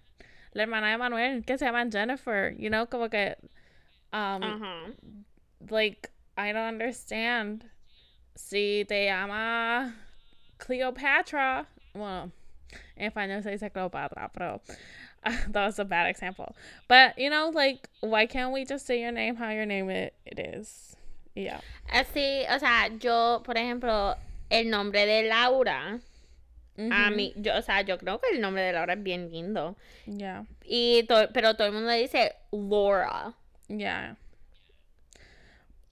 La 0.53 0.63
hermana 0.63 0.91
de 0.91 0.97
Manuel 0.97 1.45
que 1.45 1.57
se 1.57 1.65
llaman 1.65 1.91
Jennifer. 1.91 2.53
You 2.57 2.69
know, 2.69 2.87
como 2.87 3.07
que, 3.09 3.35
um, 4.11 4.41
like, 5.69 6.09
I 6.37 6.51
don't 6.51 6.73
understand. 6.73 7.63
Si 8.35 8.83
te 8.87 9.05
llama 9.05 9.95
Cleopatra, 10.57 11.67
bueno, 11.93 12.31
en 12.95 13.05
español 13.11 13.43
se 13.43 13.51
dice 13.51 13.71
Cleopatra, 13.71 14.29
pero 14.33 14.61
that 15.51 15.65
was 15.65 15.79
a 15.79 15.85
bad 15.85 16.07
example. 16.07 16.55
But, 16.87 17.17
you 17.17 17.29
know, 17.29 17.49
like, 17.53 17.89
why 18.01 18.25
can't 18.25 18.51
we 18.53 18.65
just 18.65 18.85
say 18.85 19.01
your 19.01 19.11
name 19.11 19.35
how 19.35 19.49
your 19.51 19.65
name 19.65 19.89
it, 19.89 20.13
it 20.25 20.39
is? 20.39 20.95
Yeah. 21.35 21.59
Así, 21.93 22.45
o 22.49 22.57
sea, 22.57 22.89
yo, 22.99 23.41
por 23.43 23.55
ejemplo, 23.55 24.15
el 24.49 24.65
nombre 24.69 25.05
de 25.05 25.27
Laura, 25.29 25.99
a 26.77 26.81
Mhm. 26.81 27.15
mí, 27.15 27.33
yo, 27.35 27.53
o 27.57 27.61
sea, 27.61 27.81
yo 27.81 27.97
creo 27.97 28.19
que 28.19 28.29
el 28.35 28.39
nombre 28.41 28.61
de 28.63 28.73
Laura 28.73 28.93
es 28.93 29.03
bien 29.03 29.29
lindo. 29.31 29.75
Yeah. 30.05 30.45
Y 30.65 31.03
to- 31.07 31.29
pero 31.33 31.53
todo 31.55 31.67
el 31.67 31.73
mundo 31.73 31.89
le 31.89 31.97
dice 32.01 32.33
Laura. 32.51 33.33
Yeah. 33.67 34.15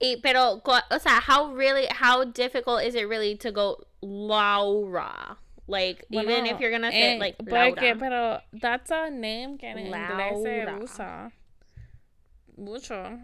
Y, 0.00 0.16
pero, 0.22 0.60
o 0.64 0.98
sea, 0.98 1.20
how 1.20 1.52
really, 1.54 1.86
how 1.90 2.24
difficult 2.24 2.82
is 2.82 2.94
it 2.94 3.06
really 3.08 3.34
to 3.36 3.50
go 3.50 3.84
Laura? 4.02 5.38
Like, 5.68 6.04
even 6.10 6.46
if 6.46 6.60
you're 6.60 6.70
gonna 6.70 6.92
say 6.92 7.16
eh, 7.16 7.18
like 7.18 7.36
porque, 7.38 7.94
Laura. 7.94 7.96
pero 7.98 8.40
that's 8.60 8.90
a 8.92 9.10
name 9.10 9.58
que 9.58 9.68
en 9.68 9.78
inglés 9.78 10.42
se 10.42 10.66
usa 10.80 11.32
mucho. 12.56 13.18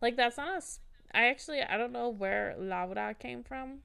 Like 0.00 0.16
that's 0.16 0.36
not 0.38 0.54
a. 0.54 0.56
s- 0.56 0.80
I 1.14 1.26
actually 1.26 1.62
I 1.62 1.76
don't 1.76 1.92
know 1.92 2.08
where 2.08 2.54
Laura 2.58 3.14
came 3.18 3.42
from, 3.44 3.80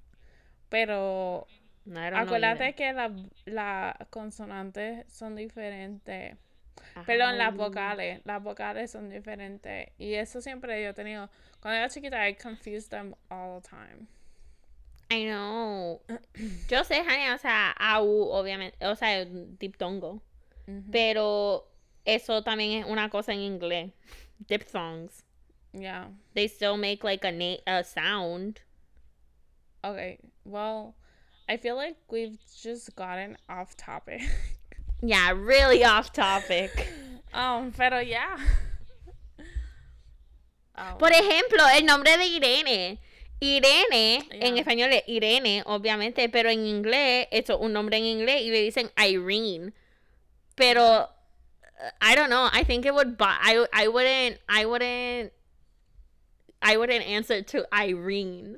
pero 0.70 1.46
I 1.86 2.10
don't 2.10 2.14
know 2.14 2.34
acuérdate 2.36 2.76
que 2.76 2.94
la 2.94 3.10
la 3.46 3.94
consonantes 4.10 5.04
son 5.10 5.36
diferentes. 5.36 6.38
Perdón, 7.06 7.38
las 7.38 7.50
Ah. 7.54 7.58
vocales, 7.58 8.22
las 8.26 8.42
vocales 8.42 8.92
son 8.92 9.10
diferentes 9.10 9.90
y 10.00 10.14
eso 10.14 10.42
siempre 10.42 10.82
yo 10.82 10.90
he 10.90 10.94
tenido. 10.94 11.30
Cuando 11.60 11.78
era 11.80 11.90
chiquita 11.90 12.28
I 12.28 12.34
confused 12.36 12.90
them 12.92 13.14
all 13.30 13.60
the 13.62 13.68
time. 13.68 14.08
I 15.10 15.24
know. 15.26 16.02
Yo 16.68 16.84
sé, 16.84 17.02
honey, 17.02 17.30
o 17.34 17.38
sea, 17.38 17.74
AU, 17.80 18.30
obviamente, 18.32 18.76
o 18.86 18.96
sea, 18.96 19.26
diptongo. 19.26 20.22
Ujú. 20.68 20.92
Pero 20.92 21.68
eso 22.06 22.42
también 22.44 22.84
es 22.84 22.86
una 22.90 23.10
cosa 23.10 23.32
en 23.34 23.40
inglés. 23.40 23.92
Diphthongs. 24.48 25.24
Yeah. 25.74 26.08
They 26.34 26.48
still 26.48 26.78
make 26.78 27.04
like 27.04 27.24
a 27.26 27.32
na- 27.32 27.62
a 27.66 27.84
sound. 27.84 28.62
Okay, 29.84 30.20
well, 30.44 30.96
I 31.48 31.58
feel 31.58 31.76
like 31.76 31.96
we've 32.10 32.38
just 32.62 32.94
gotten 32.96 33.38
off 33.50 33.76
topic. 33.78 34.22
Yeah, 35.00 35.30
really 35.32 35.86
off 35.86 36.12
topic. 36.12 36.72
um, 37.32 37.72
pero 37.72 38.00
yeah. 38.00 38.36
Por 40.98 41.12
ejemplo, 41.12 41.60
el 41.76 41.86
nombre 41.86 42.18
de 42.18 42.26
Irene. 42.26 43.00
Irene, 43.40 44.28
en 44.32 44.56
Yeah. 44.56 44.62
español 44.62 44.92
es 44.94 45.04
Irene, 45.08 45.64
obviamente, 45.66 46.28
pero 46.30 46.50
en 46.50 46.66
inglés, 46.66 47.28
esto 47.32 47.54
es 47.54 47.60
un 47.62 47.74
nombre 47.74 47.98
en 47.98 48.06
inglés 48.06 48.42
y 48.42 48.50
le 48.50 48.62
dicen 48.62 48.92
Irene. 48.98 49.74
Pero 50.56 51.04
uh, 51.04 51.92
I 52.02 52.16
don't 52.16 52.30
know, 52.30 52.50
I 52.52 52.64
think 52.64 52.86
it 52.86 52.94
would 52.94 53.16
I 53.20 53.66
I 53.72 53.88
wouldn't 53.88 54.40
I 54.50 54.66
wouldn't 54.66 55.32
I 56.62 56.78
wouldn't 56.78 57.06
answer 57.06 57.44
to 57.44 57.68
Irene. 57.72 58.58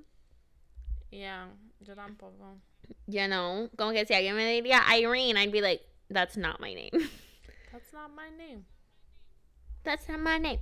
yeah, 1.12 1.48
yo 1.86 1.94
tampoco. 1.96 2.58
You 3.08 3.28
know, 3.28 3.70
como 3.78 3.92
que 3.92 4.06
si 4.06 4.14
alguien 4.14 4.36
me 4.36 4.46
diría 4.62 4.80
Irene, 4.98 5.36
I'd 5.38 5.52
be 5.52 5.62
like, 5.62 5.82
that's 6.10 6.38
not 6.38 6.60
my 6.62 6.74
name. 6.74 6.92
That's 7.74 7.92
not 7.94 8.12
my 8.16 8.30
name. 8.30 8.66
that's 9.84 10.08
not 10.08 10.20
my 10.20 10.38
name. 10.38 10.60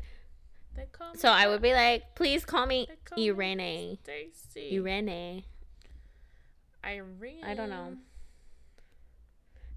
So 1.15 1.29
I 1.29 1.47
would 1.47 1.61
be 1.61 1.73
like, 1.73 2.15
please 2.15 2.45
call 2.45 2.65
me 2.65 2.87
call 3.05 3.19
Irene. 3.19 3.97
Stacy. 4.03 4.75
Irene. 4.75 5.43
Irene. 6.83 7.43
I 7.43 7.55
don't 7.55 7.69
know. 7.69 7.97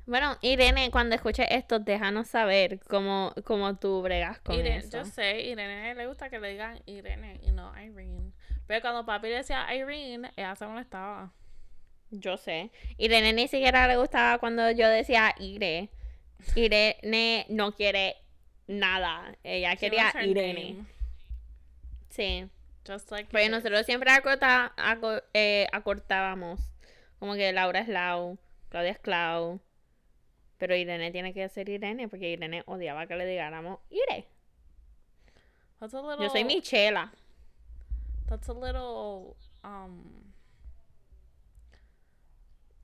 Bueno, 0.07 0.37
Irene, 0.43 0.91
cuando 0.91 1.15
escuches 1.15 1.47
esto, 1.51 1.79
déjanos 1.79 2.27
saber 2.27 2.81
cómo, 2.89 3.33
cómo 3.45 3.77
tú 3.77 4.03
bregas 4.03 4.41
con 4.41 4.57
Irene, 4.57 4.79
eso. 4.79 4.99
yo 4.99 5.05
sé, 5.05 5.41
Irene 5.43 5.95
le 5.95 6.07
gusta 6.07 6.29
que 6.29 6.41
le 6.41 6.51
digan 6.51 6.83
Irene 6.87 7.39
y 7.43 7.53
no 7.53 7.73
Irene. 7.81 8.33
Pero 8.67 8.81
cuando 8.81 9.07
papi 9.07 9.29
le 9.29 9.37
decía 9.37 9.73
Irene, 9.75 10.33
ella 10.37 10.57
se 10.57 10.67
molestaba. 10.67 11.33
Yo 12.11 12.37
sé. 12.37 12.73
Irene 12.99 13.33
ni 13.33 13.47
siquiera 13.47 13.87
le 13.87 13.97
gustaba 13.97 14.39
cuando 14.39 14.71
yo 14.73 14.89
decía 14.89 15.35
Ire. 15.39 15.91
Irene 16.57 17.47
no 17.49 17.73
quiere 17.73 18.17
nada. 18.79 19.35
Ella 19.43 19.73
She 19.75 19.79
quería 19.81 20.13
Irene. 20.23 20.73
name, 20.75 20.87
Sí. 22.11 22.49
Just 22.87 23.11
like 23.11 23.29
Pero 23.31 23.51
nosotros 23.51 23.85
siempre 23.87 24.11
aco- 24.11 25.23
eh, 25.35 25.67
acortábamos. 25.73 26.61
Como 27.19 27.35
que 27.35 27.53
Laura 27.53 27.81
es 27.81 27.89
Lau, 27.89 28.39
Claudia 28.71 28.93
es 28.93 28.99
Clau. 28.99 29.61
Pero 30.59 30.75
Irene 30.75 31.11
tiene 31.13 31.33
que 31.35 31.49
ser 31.49 31.69
Irene 31.69 32.09
porque 32.09 32.31
Irene 32.31 32.63
odiaba 32.67 33.07
que 33.07 33.17
le 33.17 33.27
digáramos 33.27 33.79
Ire. 33.91 34.27
That's 35.79 35.95
a 35.95 36.01
little. 36.03 36.25
Yo 36.25 36.31
soy 36.31 36.45
Michela. 36.45 37.13
That's 38.29 38.49
a 38.49 38.53
little. 38.55 39.37
Um. 39.65 40.33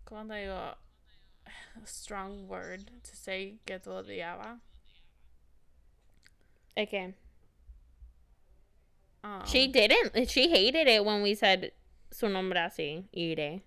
¿Cómo 0.04 0.26
te 0.26 0.34
digo? 0.42 0.54
A 0.54 0.76
strong 1.86 2.48
word 2.48 2.86
to 3.02 3.14
say 3.14 3.58
que 3.64 3.78
tú 3.80 3.90
odiaba. 3.92 4.60
Que 6.76 7.14
Um, 9.24 9.42
she 9.44 9.66
didn't. 9.66 10.30
She 10.30 10.50
hated 10.50 10.86
it 10.86 11.04
when 11.04 11.20
we 11.22 11.34
said 11.34 11.72
su 12.12 12.28
nombre 12.28 12.58
así, 12.60 13.04
Ire. 13.12 13.62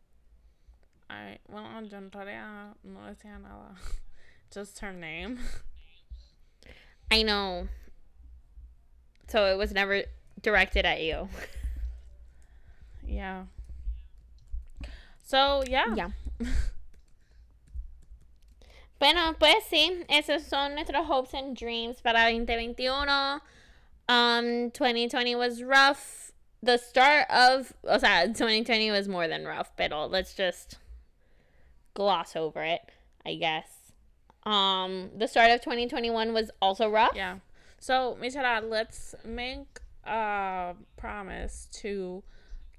Yo 1.10 1.98
en 1.98 2.12
realidad 2.12 2.76
no 2.84 3.00
decía 3.02 3.40
nada. 3.42 3.76
Just 4.54 4.80
her 4.80 4.94
name. 4.94 5.40
I 7.12 7.24
know. 7.24 7.68
So 9.28 9.46
it 9.48 9.58
was 9.58 9.74
never 9.74 10.04
directed 10.42 10.86
at 10.86 11.02
you. 11.02 11.28
Yeah. 13.06 13.46
So, 15.24 15.64
yeah. 15.68 15.94
Ya. 15.96 16.10
Bueno, 19.00 19.36
pues 19.40 19.64
sí, 19.72 20.06
esos 20.10 20.44
son 20.44 20.76
nuestros 20.76 21.06
hopes 21.08 21.34
and 21.34 21.56
dreams 21.56 22.02
para 22.02 22.30
2021. 22.32 23.42
Um, 24.10 24.72
2020 24.72 25.36
was 25.36 25.64
rough. 25.64 26.30
the 26.62 26.78
start 26.78 27.26
of 27.30 27.74
o 27.86 27.98
sea, 27.98 28.26
2020 28.26 28.92
was 28.92 29.08
more 29.08 29.28
than 29.28 29.46
rough, 29.46 29.72
but 29.78 29.92
let's 30.12 30.34
just 30.34 30.78
gloss 31.94 32.36
over 32.36 32.64
it, 32.64 32.82
I 33.26 33.36
guess. 33.36 33.70
Um, 34.44 35.10
the 35.18 35.28
start 35.28 35.52
of 35.52 35.62
2021 35.62 36.34
was 36.34 36.52
also 36.62 36.90
rough. 36.90 37.12
Yeah. 37.16 37.38
So, 37.80 38.18
Michelle, 38.20 38.62
let's 38.64 39.16
make 39.24 39.80
a 40.06 40.76
promise 40.98 41.68
to 41.82 42.24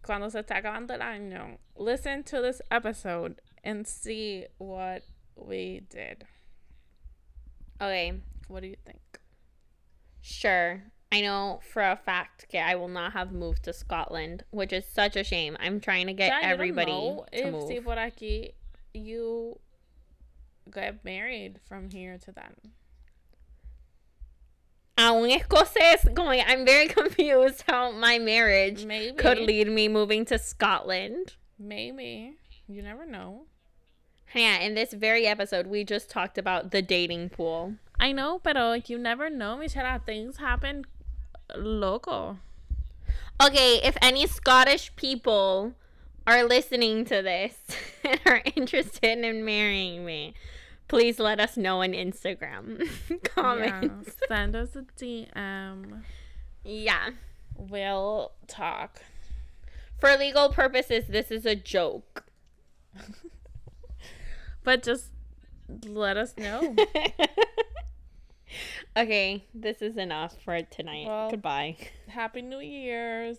cuando 0.03 0.29
se 0.29 0.43
está 0.43 0.63
acabando 0.63 0.91
el 0.91 1.01
año, 1.01 1.59
listen 1.77 2.23
to 2.25 2.41
this 2.41 2.61
episode 2.71 3.41
and 3.63 3.87
see 3.87 4.47
what 4.59 5.03
we 5.47 5.83
did. 5.91 6.25
Okay. 7.81 8.13
What 8.49 8.63
do 8.63 8.69
you 8.69 8.77
think? 8.85 9.01
Sure. 10.21 10.83
I 11.13 11.23
know 11.23 11.61
for 11.73 11.83
a 11.83 11.97
fact 11.97 12.47
que 12.49 12.61
I 12.61 12.75
will 12.77 12.89
not 12.89 13.13
have 13.15 13.33
moved 13.33 13.65
to 13.65 13.73
Scotland, 13.73 14.45
which 14.51 14.73
is 14.73 14.85
such 14.87 15.17
a 15.17 15.25
shame. 15.25 15.57
I'm 15.59 15.81
trying 15.81 16.07
to 16.07 16.13
get 16.13 16.31
don't 16.31 16.45
everybody 16.45 16.93
know 16.93 17.27
to 17.33 17.39
if 17.47 17.53
move. 17.53 17.69
si 17.69 17.81
por 17.81 17.97
aquí 17.97 18.53
you 18.95 19.59
get 20.73 21.05
married 21.05 21.59
from 21.67 21.91
here 21.91 22.17
to 22.19 22.33
then. 22.33 22.55
A 24.99 25.13
un 25.13 25.31
escocés, 25.31 26.15
como 26.15 26.31
I'm 26.31 26.65
very 26.67 26.87
confused 27.01 27.65
how 27.67 27.91
my 27.91 28.19
marriage 28.19 28.85
Maybe. 28.85 29.17
could 29.17 29.39
lead 29.39 29.67
me 29.69 29.89
moving 29.89 30.25
to 30.27 30.39
Scotland. 30.39 31.35
Maybe. 31.59 32.35
You 32.69 32.83
never 32.83 33.05
know. 33.07 33.47
Yeah, 34.35 34.59
in 34.59 34.75
this 34.75 34.93
very 34.93 35.27
episode, 35.27 35.67
we 35.67 35.85
just 35.85 36.09
talked 36.09 36.39
about 36.39 36.71
the 36.71 36.83
dating 36.83 37.31
pool. 37.31 37.75
I 37.99 38.13
know, 38.13 38.39
pero 38.39 38.75
you 38.75 38.97
never 38.99 39.29
know, 39.29 39.57
Michelle. 39.57 39.99
Things 39.99 40.37
happen 40.39 40.85
local. 41.57 42.39
Okay, 43.43 43.81
if 43.83 43.97
any 44.01 44.27
Scottish 44.27 44.95
people 44.97 45.73
are 46.27 46.45
listening 46.45 47.05
to 47.07 47.23
this 47.23 47.57
and 48.05 48.21
are 48.27 48.43
interested 48.55 49.19
in 49.19 49.45
marrying 49.45 50.05
me, 50.05 50.35
please 50.89 51.19
let 51.19 51.41
us 51.41 51.57
know 51.57 51.83
on 51.83 51.93
Instagram. 51.93 52.89
Yeah. 53.11 53.17
Comments. 53.25 54.17
Send 54.29 54.55
us 54.55 54.77
a 54.77 54.83
DM. 54.83 56.03
Yeah. 56.65 57.11
We'll 57.57 58.33
talk. 58.47 59.01
For 59.99 60.17
legal 60.17 60.51
purposes, 60.51 61.07
this 61.09 61.31
is 61.31 61.45
a 61.45 61.55
joke. 61.55 62.25
But 64.65 64.83
just 64.83 65.07
let 65.87 66.17
us 66.17 66.35
know. 66.37 66.75
okay, 68.97 69.45
this 69.55 69.81
is 69.83 69.97
enough 69.97 70.35
for 70.45 70.61
tonight. 70.63 71.07
Well- 71.07 71.31
Goodbye. 71.31 71.77
Happy 72.09 72.43
New 72.43 72.61
Year's. 72.61 73.39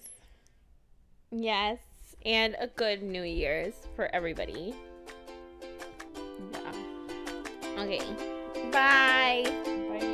Yes, 1.32 1.80
and 2.26 2.55
a 2.59 2.67
good 2.67 3.01
New 3.03 3.24
Year's 3.24 3.74
for 3.95 4.13
everybody. 4.13 4.76
Yeah. 6.51 6.72
Okay. 7.78 8.01
Bye. 8.72 10.07